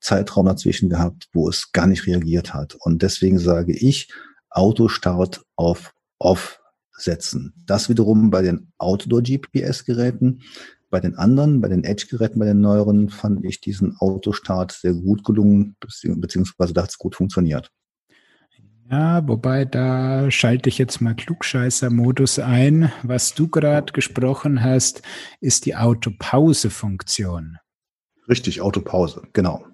[0.00, 2.74] Zeitraum dazwischen gehabt, wo es gar nicht reagiert hat.
[2.74, 4.12] Und deswegen sage ich,
[4.48, 6.60] Autostart auf Off
[6.92, 7.54] setzen.
[7.66, 10.42] Das wiederum bei den Outdoor-GPS-Geräten.
[10.90, 15.24] Bei den anderen, bei den Edge-Geräten, bei den neueren, fand ich diesen Autostart sehr gut
[15.24, 17.70] gelungen, beziehungsweise da hat es gut funktioniert.
[18.90, 22.90] Ja, wobei da schalte ich jetzt mal Klugscheißer-Modus ein.
[23.04, 25.02] Was du gerade gesprochen hast,
[25.40, 27.58] ist die Autopause-Funktion.
[28.28, 29.64] Richtig, Autopause, genau.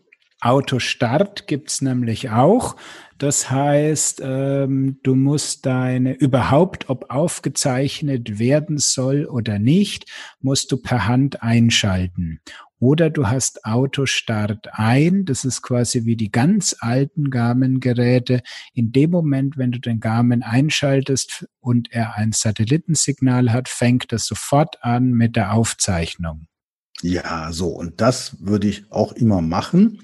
[0.47, 2.77] Autostart gibt's nämlich auch.
[3.19, 10.05] Das heißt, ähm, du musst deine, überhaupt, ob aufgezeichnet werden soll oder nicht,
[10.41, 12.41] musst du per Hand einschalten.
[12.79, 18.43] Oder du hast Autostart ein, das ist quasi wie die ganz alten Garmin-Geräte.
[18.75, 24.27] In dem Moment, wenn du den Garmin einschaltest und er ein Satellitensignal hat, fängt das
[24.27, 26.49] sofort an mit der Aufzeichnung.
[27.01, 27.69] Ja, so.
[27.69, 30.03] Und das würde ich auch immer machen.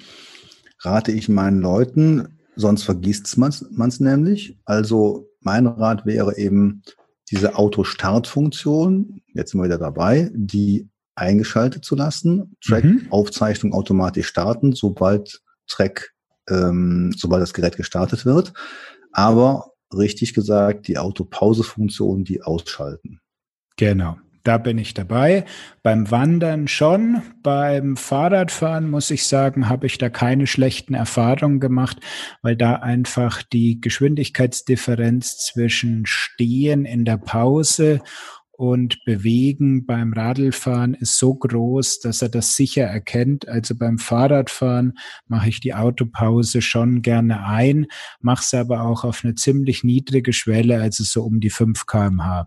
[0.83, 4.59] Rate ich meinen Leuten, sonst vergisst man es nämlich.
[4.65, 6.83] Also mein Rat wäre eben
[7.31, 13.79] diese Autostartfunktion, jetzt sind wir wieder dabei, die eingeschaltet zu lassen, Track-Aufzeichnung mhm.
[13.79, 16.13] automatisch starten, sobald Track,
[16.49, 18.53] ähm, sobald das Gerät gestartet wird.
[19.13, 23.21] Aber richtig gesagt, die Autopause-Funktion, die ausschalten.
[23.77, 24.17] Genau.
[24.45, 25.45] Da bin ich dabei.
[25.83, 27.23] Beim Wandern schon.
[27.43, 31.99] Beim Fahrradfahren muss ich sagen, habe ich da keine schlechten Erfahrungen gemacht,
[32.43, 38.01] weil da einfach die Geschwindigkeitsdifferenz zwischen Stehen in der Pause
[38.51, 43.49] und Bewegen beim Radlfahren ist so groß, dass er das sicher erkennt.
[43.49, 44.95] Also beim Fahrradfahren
[45.27, 47.87] mache ich die Autopause schon gerne ein,
[48.21, 52.47] mache es aber auch auf eine ziemlich niedrige Schwelle, also so um die 5 kmh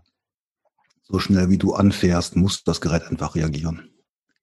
[1.08, 3.90] so schnell wie du anfährst, muss das Gerät einfach reagieren.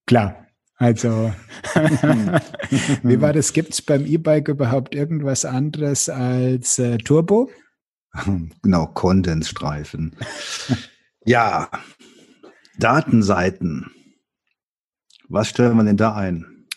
[0.05, 0.37] Klar.
[0.75, 1.33] Also,
[3.03, 3.53] wie war das?
[3.53, 7.49] Gibt es beim E-Bike überhaupt irgendwas anderes als äh, Turbo?
[8.61, 10.15] Genau, Kondensstreifen.
[11.25, 11.69] ja,
[12.77, 13.89] Datenseiten.
[15.29, 16.67] Was stellen wir denn da ein?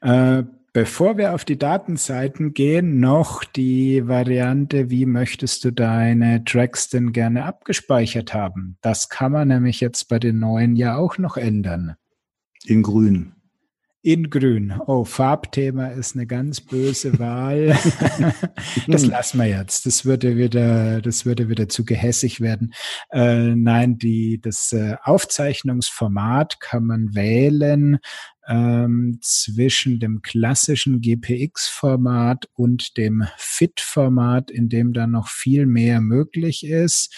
[0.00, 0.44] Äh,
[0.76, 7.12] Bevor wir auf die Datenseiten gehen, noch die Variante, wie möchtest du deine Tracks denn
[7.12, 8.76] gerne abgespeichert haben?
[8.82, 11.96] Das kann man nämlich jetzt bei den neuen ja auch noch ändern.
[12.66, 13.35] In grün.
[14.06, 14.72] In grün.
[14.86, 17.76] Oh, Farbthema ist eine ganz böse Wahl.
[18.86, 19.84] das lassen wir jetzt.
[19.84, 22.72] Das würde wieder, das würde wieder zu gehässig werden.
[23.10, 27.98] Äh, nein, die, das äh, Aufzeichnungsformat kann man wählen
[28.46, 36.64] ähm, zwischen dem klassischen GPX-Format und dem FIT-Format, in dem dann noch viel mehr möglich
[36.64, 37.12] ist.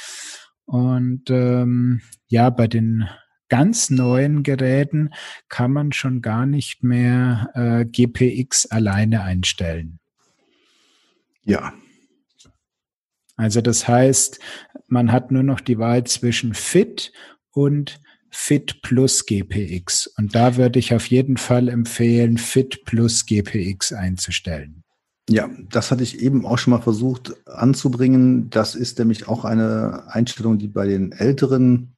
[0.64, 3.10] Und ähm, ja, bei den
[3.48, 5.10] ganz neuen Geräten
[5.48, 9.98] kann man schon gar nicht mehr äh, GPX alleine einstellen.
[11.44, 11.72] Ja.
[13.36, 14.40] Also das heißt,
[14.88, 17.12] man hat nur noch die Wahl zwischen Fit
[17.52, 20.06] und Fit plus GPX.
[20.18, 24.84] Und da würde ich auf jeden Fall empfehlen, Fit plus GPX einzustellen.
[25.30, 28.48] Ja, das hatte ich eben auch schon mal versucht anzubringen.
[28.50, 31.94] Das ist nämlich auch eine Einstellung, die bei den älteren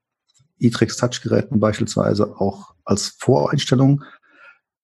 [0.61, 4.05] E-Trex Touch-Geräten beispielsweise auch als Voreinstellung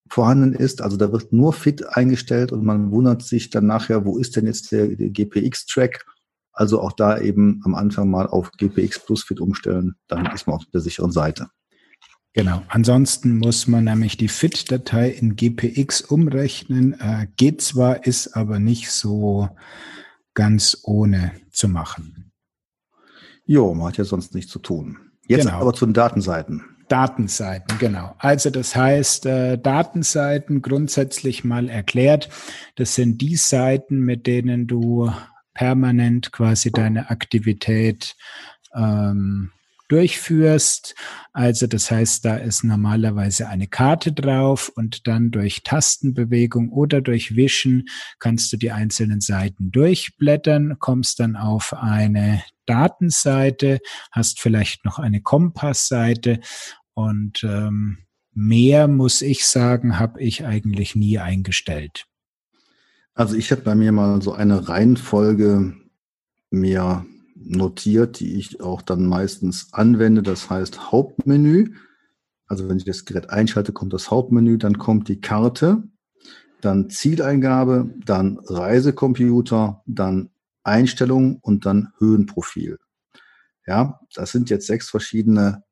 [0.09, 0.83] vorhanden ist.
[0.83, 4.47] Also da wird nur Fit eingestellt und man wundert sich dann nachher, wo ist denn
[4.47, 6.05] jetzt der, der GPX-Track?
[6.53, 10.57] Also auch da eben am Anfang mal auf GPX Plus Fit umstellen, dann ist man
[10.57, 11.49] auf der sicheren Seite.
[12.33, 12.63] Genau.
[12.69, 16.93] Ansonsten muss man nämlich die Fit-Datei in GPX umrechnen.
[17.01, 19.49] Äh, geht zwar, ist aber nicht so
[20.35, 22.31] ganz ohne zu machen.
[23.47, 24.99] Jo, man hat ja sonst nichts zu tun.
[25.29, 25.61] Jetzt genau.
[25.61, 26.65] aber zu den Datenseiten.
[26.89, 28.15] Datenseiten, genau.
[28.19, 32.29] Also das heißt, äh, Datenseiten grundsätzlich mal erklärt,
[32.77, 35.11] das sind die Seiten, mit denen du
[35.53, 38.15] permanent quasi deine Aktivität
[38.75, 39.51] ähm,
[39.89, 40.95] durchführst.
[41.33, 47.37] Also das heißt, da ist normalerweise eine Karte drauf und dann durch Tastenbewegung oder durch
[47.37, 47.87] Wischen
[48.19, 53.79] kannst du die einzelnen Seiten durchblättern, kommst dann auf eine Datenseite,
[54.13, 56.41] hast vielleicht noch eine Kompassseite
[56.95, 57.99] und ähm,
[58.33, 62.07] mehr muss ich sagen, habe ich eigentlich nie eingestellt.
[63.15, 65.75] Also ich habe bei mir mal so eine Reihenfolge
[66.51, 70.23] mir notiert, die ich auch dann meistens anwende.
[70.23, 71.75] Das heißt Hauptmenü.
[72.47, 75.83] Also wenn ich das Gerät einschalte, kommt das Hauptmenü, dann kommt die Karte,
[76.61, 80.31] dann Zieleingabe, dann Reisecomputer, dann
[80.67, 82.79] Einstellungen und dann Höhenprofil.
[83.67, 85.63] Ja, das sind jetzt sechs verschiedene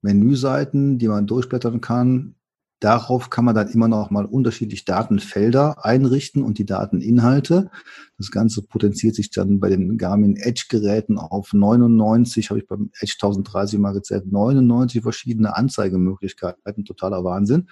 [0.00, 2.36] Menüseiten, die man durchblättern kann.
[2.80, 7.70] Darauf kann man dann immer noch mal unterschiedlich Datenfelder einrichten und die Dateninhalte.
[8.18, 12.90] Das Ganze potenziert sich dann bei den Garmin Edge Geräten auf 99, habe ich beim
[12.98, 17.68] Edge 1030 mal gezählt, 99 verschiedene Anzeigemöglichkeiten, totaler Wahnsinn.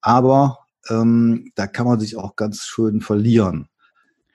[0.00, 3.68] Aber ähm, da kann man sich auch ganz schön verlieren.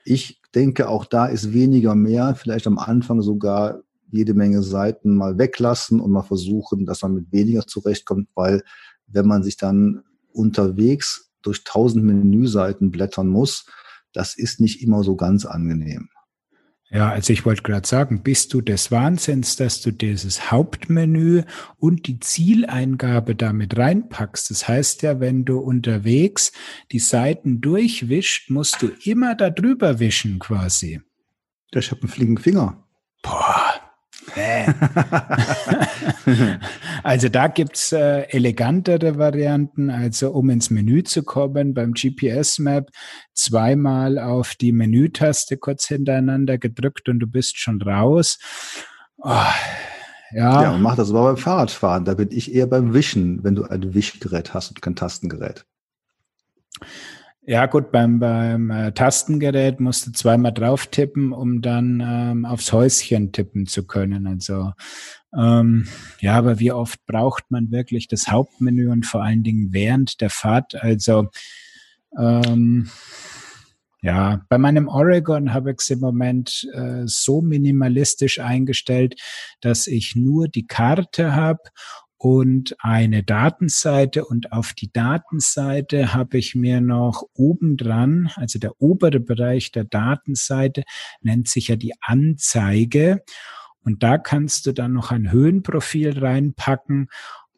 [0.05, 5.37] Ich denke, auch da ist weniger mehr, vielleicht am Anfang sogar jede Menge Seiten mal
[5.37, 8.63] weglassen und mal versuchen, dass man mit weniger zurechtkommt, weil
[9.07, 13.65] wenn man sich dann unterwegs durch tausend Menüseiten blättern muss,
[14.13, 16.09] das ist nicht immer so ganz angenehm.
[16.93, 21.41] Ja, also ich wollte gerade sagen, bist du des Wahnsinns, dass du dieses Hauptmenü
[21.79, 24.51] und die Zieleingabe damit reinpackst?
[24.51, 26.51] Das heißt ja, wenn du unterwegs
[26.91, 31.01] die Seiten durchwischt, musst du immer da drüber wischen quasi.
[31.71, 32.87] Ich habe einen flinken Finger.
[33.23, 33.73] Boah,
[37.03, 39.89] also da gibt's äh, elegantere Varianten.
[39.89, 42.89] Also um ins Menü zu kommen, beim GPS-Map
[43.33, 48.39] zweimal auf die Menütaste kurz hintereinander gedrückt und du bist schon raus.
[49.17, 49.29] Oh,
[50.31, 50.63] ja.
[50.63, 52.05] ja, und mach das aber beim Fahrradfahren.
[52.05, 55.65] Da bin ich eher beim Wischen, wenn du ein Wischgerät hast und kein Tastengerät.
[57.45, 62.71] Ja, gut, beim, beim äh, Tastengerät musst du zweimal drauf tippen, um dann ähm, aufs
[62.71, 64.27] Häuschen tippen zu können.
[64.27, 64.71] Also
[65.37, 65.85] ähm,
[66.21, 70.29] ja, aber wie oft braucht man wirklich das Hauptmenü und vor allen Dingen während der
[70.29, 70.75] Fahrt?
[70.81, 71.27] Also
[72.17, 72.89] ähm,
[74.01, 79.19] ja, bei meinem Oregon habe ich es im Moment äh, so minimalistisch eingestellt,
[79.59, 81.61] dass ich nur die Karte habe
[82.23, 88.81] und eine Datenseite und auf die Datenseite habe ich mir noch oben dran, also der
[88.81, 90.83] obere Bereich der Datenseite
[91.19, 93.23] nennt sich ja die Anzeige
[93.83, 97.09] und da kannst du dann noch ein Höhenprofil reinpacken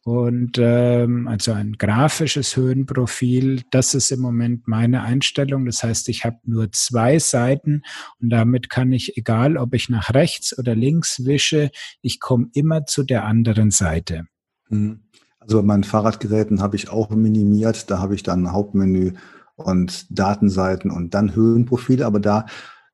[0.02, 5.68] und ähm, also ein grafisches Höhenprofil, das ist im Moment meine Einstellung.
[5.68, 7.84] Das heißt, ich habe nur zwei Seiten
[8.20, 11.70] und damit kann ich, egal ob ich nach rechts oder links wische,
[12.02, 14.26] ich komme immer zu der anderen Seite.
[14.70, 15.02] Mhm.
[15.40, 17.90] Also bei meinen Fahrradgeräten habe ich auch minimiert.
[17.92, 19.14] Da habe ich dann Hauptmenü
[19.56, 22.06] und Datenseiten und dann Höhenprofile.
[22.06, 22.46] Aber da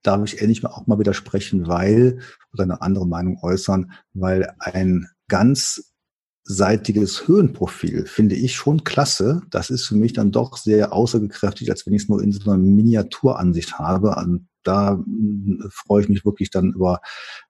[0.04, 2.20] darf ich endlich mal auch mal widersprechen, weil,
[2.54, 5.94] oder eine andere Meinung äußern, weil ein ganz
[6.44, 9.42] seitiges Höhenprofil finde ich schon klasse.
[9.50, 12.52] Das ist für mich dann doch sehr außergekräftigt, als wenn ich es nur in so
[12.52, 14.16] einer Miniaturansicht habe.
[14.16, 17.00] Und da hm, freue ich mich wirklich dann über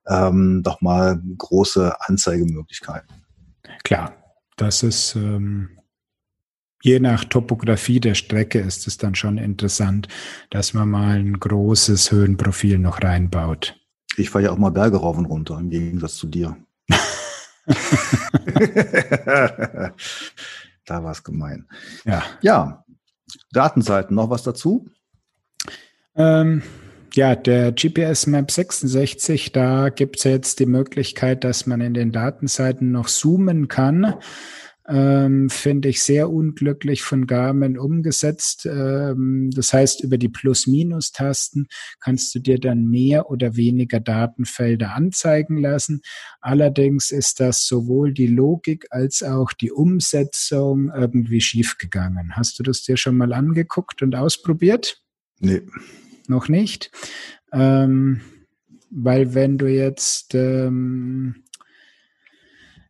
[0.08, 3.21] ähm, doch mal große Anzeigemöglichkeiten.
[3.84, 4.16] Klar,
[4.58, 5.82] das ist ähm,
[6.82, 10.08] je nach Topografie der Strecke ist es dann schon interessant,
[10.50, 13.78] dass man mal ein großes Höhenprofil noch reinbaut.
[14.18, 16.58] Ich fahre ja auch mal Berge rauf und runter, im Gegensatz zu dir.
[20.86, 21.68] da war es gemein.
[22.04, 22.24] Ja.
[22.42, 22.84] Ja.
[23.54, 24.90] Datenseiten, noch was dazu?
[26.16, 26.62] Ähm,
[27.14, 32.12] ja, der GPS Map 66, da gibt es jetzt die Möglichkeit, dass man in den
[32.12, 34.16] Datenseiten noch zoomen kann.
[34.88, 38.66] Ähm, Finde ich sehr unglücklich von Garmin umgesetzt.
[38.66, 41.68] Ähm, das heißt, über die Plus-Minus-Tasten
[42.00, 46.02] kannst du dir dann mehr oder weniger Datenfelder anzeigen lassen.
[46.42, 52.36] Allerdings ist das sowohl die Logik als auch die Umsetzung irgendwie schiefgegangen.
[52.36, 55.02] Hast du das dir schon mal angeguckt und ausprobiert?
[55.40, 55.62] Nee
[56.32, 56.90] noch nicht.
[57.54, 58.22] Ähm,
[58.90, 61.44] weil wenn du jetzt ähm,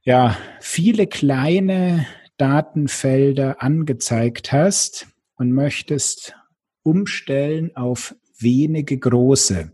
[0.03, 6.35] ja viele kleine Datenfelder angezeigt hast und möchtest
[6.83, 9.71] umstellen auf wenige große,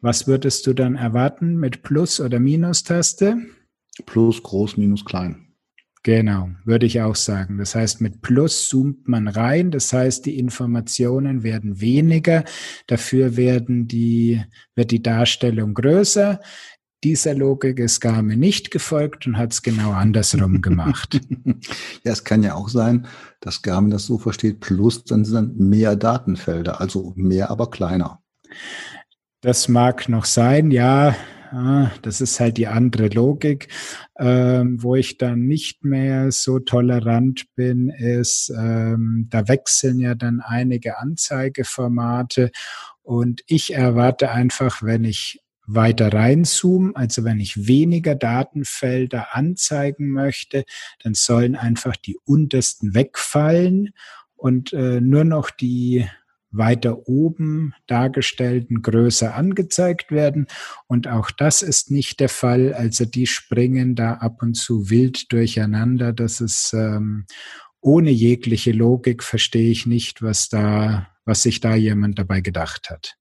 [0.00, 3.36] was würdest du dann erwarten mit Plus- oder Minus-Taste?
[4.04, 5.45] Plus, groß, minus, klein.
[6.06, 7.58] Genau, würde ich auch sagen.
[7.58, 9.72] Das heißt, mit Plus zoomt man rein.
[9.72, 12.44] Das heißt, die Informationen werden weniger.
[12.86, 14.40] Dafür werden die,
[14.76, 16.38] wird die Darstellung größer.
[17.02, 21.18] Dieser Logik ist Garmin nicht gefolgt und hat es genau andersrum gemacht.
[21.44, 23.08] ja, es kann ja auch sein,
[23.40, 28.22] dass Garmin das so versteht, plus dann sind mehr Datenfelder, also mehr, aber kleiner.
[29.40, 31.16] Das mag noch sein, ja.
[32.02, 33.68] Das ist halt die andere Logik.
[34.18, 40.40] Ähm, wo ich dann nicht mehr so tolerant bin, ist, ähm, da wechseln ja dann
[40.40, 42.50] einige Anzeigeformate
[43.02, 50.64] und ich erwarte einfach, wenn ich weiter reinzoome, also wenn ich weniger Datenfelder anzeigen möchte,
[51.02, 53.90] dann sollen einfach die untersten wegfallen
[54.34, 56.08] und äh, nur noch die
[56.56, 60.46] weiter oben dargestellten größer angezeigt werden.
[60.86, 62.72] Und auch das ist nicht der Fall.
[62.72, 66.12] Also die springen da ab und zu wild durcheinander.
[66.12, 67.26] Das ist ähm,
[67.80, 73.16] ohne jegliche Logik verstehe ich nicht, was da, was sich da jemand dabei gedacht hat.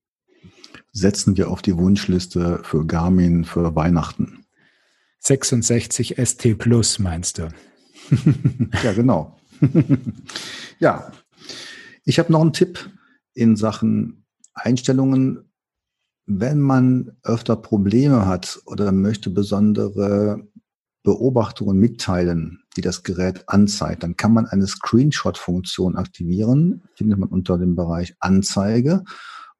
[0.91, 4.45] Setzen wir auf die Wunschliste für Garmin für Weihnachten.
[5.19, 7.49] 66 ST Plus meinst du?
[8.83, 9.39] ja, genau.
[10.79, 11.11] ja,
[12.03, 12.89] ich habe noch einen Tipp
[13.35, 14.25] in Sachen
[14.55, 15.51] Einstellungen,
[16.25, 20.47] wenn man öfter Probleme hat oder möchte besondere
[21.03, 27.59] Beobachtungen mitteilen, die das Gerät anzeigt, dann kann man eine Screenshot-Funktion aktivieren, findet man unter
[27.59, 29.03] dem Bereich Anzeige.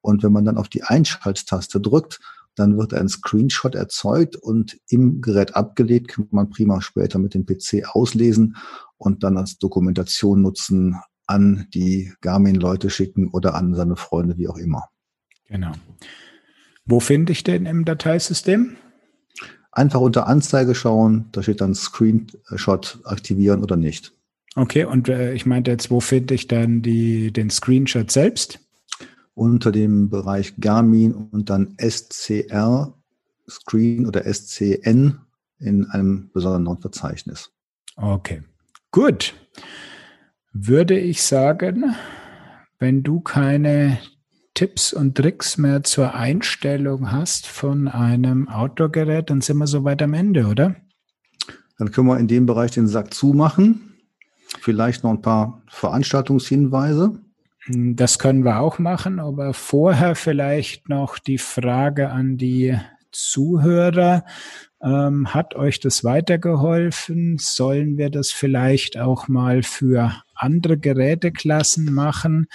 [0.00, 2.20] Und wenn man dann auf die Einschalttaste drückt,
[2.56, 7.46] dann wird ein Screenshot erzeugt und im Gerät abgelegt, kann man prima später mit dem
[7.46, 8.56] PC auslesen
[8.96, 10.96] und dann als Dokumentation nutzen,
[11.26, 14.88] an die Garmin-Leute schicken oder an seine Freunde, wie auch immer.
[15.48, 15.72] Genau.
[16.84, 18.76] Wo finde ich den im Dateisystem?
[19.72, 24.12] Einfach unter Anzeige schauen, da steht dann Screenshot aktivieren oder nicht.
[24.54, 28.60] Okay, und äh, ich meinte jetzt, wo finde ich dann die, den Screenshot selbst?
[29.34, 32.94] Unter dem Bereich Garmin und dann SCR
[33.48, 35.18] Screen oder SCN
[35.58, 37.50] in einem besonderen Verzeichnis.
[37.96, 38.42] Okay,
[38.90, 39.34] gut.
[40.58, 41.94] Würde ich sagen,
[42.78, 43.98] wenn du keine
[44.54, 50.14] Tipps und Tricks mehr zur Einstellung hast von einem Outdoor-Gerät, dann sind wir soweit am
[50.14, 50.74] Ende, oder?
[51.78, 53.98] Dann können wir in dem Bereich den Sack zumachen.
[54.62, 57.20] Vielleicht noch ein paar Veranstaltungshinweise.
[57.68, 62.78] Das können wir auch machen, aber vorher vielleicht noch die Frage an die
[63.12, 64.24] Zuhörer.
[64.86, 67.38] Ähm, hat euch das weitergeholfen?
[67.38, 72.46] Sollen wir das vielleicht auch mal für andere Geräteklassen machen?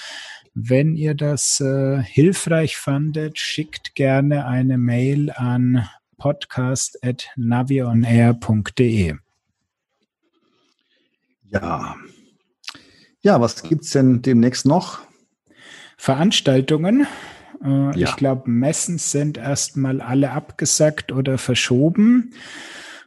[0.53, 9.15] Wenn ihr das äh, hilfreich fandet, schickt gerne eine Mail an podcast.navionair.de.
[11.49, 11.97] Ja.
[13.21, 14.99] Ja, was gibt es denn demnächst noch?
[15.97, 17.07] Veranstaltungen.
[17.63, 18.07] Äh, ja.
[18.07, 22.33] Ich glaube, Messen sind erstmal alle abgesagt oder verschoben.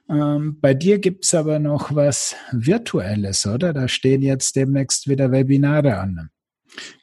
[0.08, 3.72] Ähm, bei dir gibt es aber noch was Virtuelles, oder?
[3.72, 6.30] Da stehen jetzt demnächst wieder Webinare an.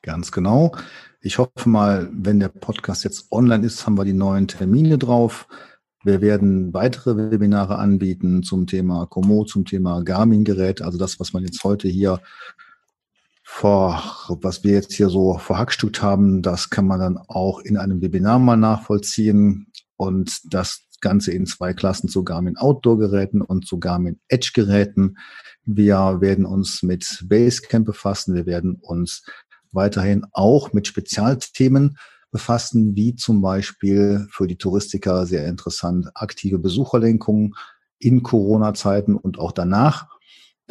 [0.01, 0.75] Ganz genau.
[1.21, 5.47] Ich hoffe mal, wenn der Podcast jetzt online ist, haben wir die neuen Termine drauf.
[6.03, 11.43] Wir werden weitere Webinare anbieten zum Thema Komo, zum Thema Garmin-Gerät, also das, was man
[11.43, 12.19] jetzt heute hier
[13.53, 14.01] vor,
[14.41, 18.39] was wir jetzt hier so verhackstückt haben, das kann man dann auch in einem Webinar
[18.39, 25.17] mal nachvollziehen und das Ganze in zwei Klassen zu Garmin Outdoor-Geräten und zu Garmin Edge-Geräten.
[25.65, 28.35] Wir werden uns mit Basecamp befassen.
[28.35, 29.25] Wir werden uns
[29.73, 31.97] weiterhin auch mit Spezialthemen
[32.31, 37.53] befassen, wie zum Beispiel für die Touristiker sehr interessant aktive Besucherlenkungen
[37.99, 40.10] in Corona-Zeiten und auch danach.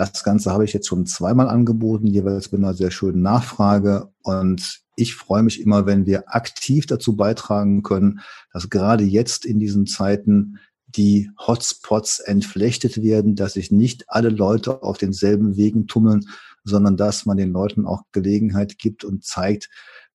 [0.00, 4.08] Das Ganze habe ich jetzt schon zweimal angeboten, jeweils mit einer sehr schönen Nachfrage.
[4.22, 8.20] Und ich freue mich immer, wenn wir aktiv dazu beitragen können,
[8.50, 14.82] dass gerade jetzt in diesen Zeiten die Hotspots entflechtet werden, dass sich nicht alle Leute
[14.82, 16.24] auf denselben Wegen tummeln,
[16.64, 19.68] sondern dass man den Leuten auch Gelegenheit gibt und zeigt,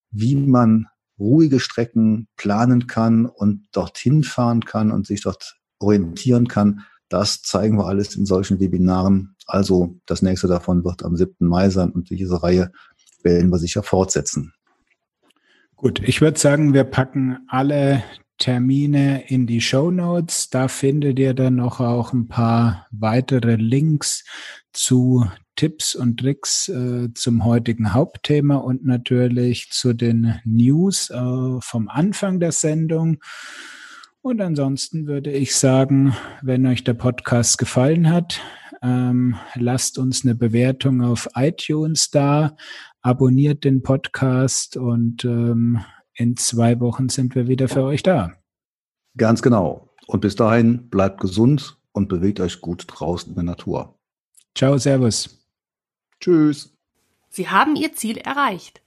[0.10, 0.88] wie man
[1.20, 6.82] ruhige Strecken planen kann und dorthin fahren kann und sich dort orientieren kann.
[7.08, 9.35] Das zeigen wir alles in solchen Webinaren.
[9.46, 11.48] Also das nächste davon wird am 7.
[11.48, 12.72] Mai sein und diese Reihe
[13.24, 14.54] werden wir sicher fortsetzen.
[15.76, 18.04] Gut, ich würde sagen, wir packen alle
[18.38, 20.50] Termine in die Show Notes.
[20.50, 24.26] Da findet ihr dann noch auch ein paar weitere Links
[24.74, 25.26] zu
[25.56, 32.40] Tipps und Tricks äh, zum heutigen Hauptthema und natürlich zu den News äh, vom Anfang
[32.40, 33.18] der Sendung.
[34.22, 38.42] Und ansonsten würde ich sagen, wenn euch der Podcast gefallen hat,
[38.86, 42.56] ähm, lasst uns eine Bewertung auf iTunes da,
[43.02, 45.84] abonniert den Podcast und ähm,
[46.14, 48.34] in zwei Wochen sind wir wieder für euch da.
[49.18, 49.90] Ganz genau.
[50.08, 53.98] Und bis dahin bleibt gesund und bewegt euch gut draußen in der Natur.
[54.54, 55.46] Ciao, Servus.
[56.20, 56.74] Tschüss.
[57.30, 58.82] Sie haben Ihr Ziel erreicht.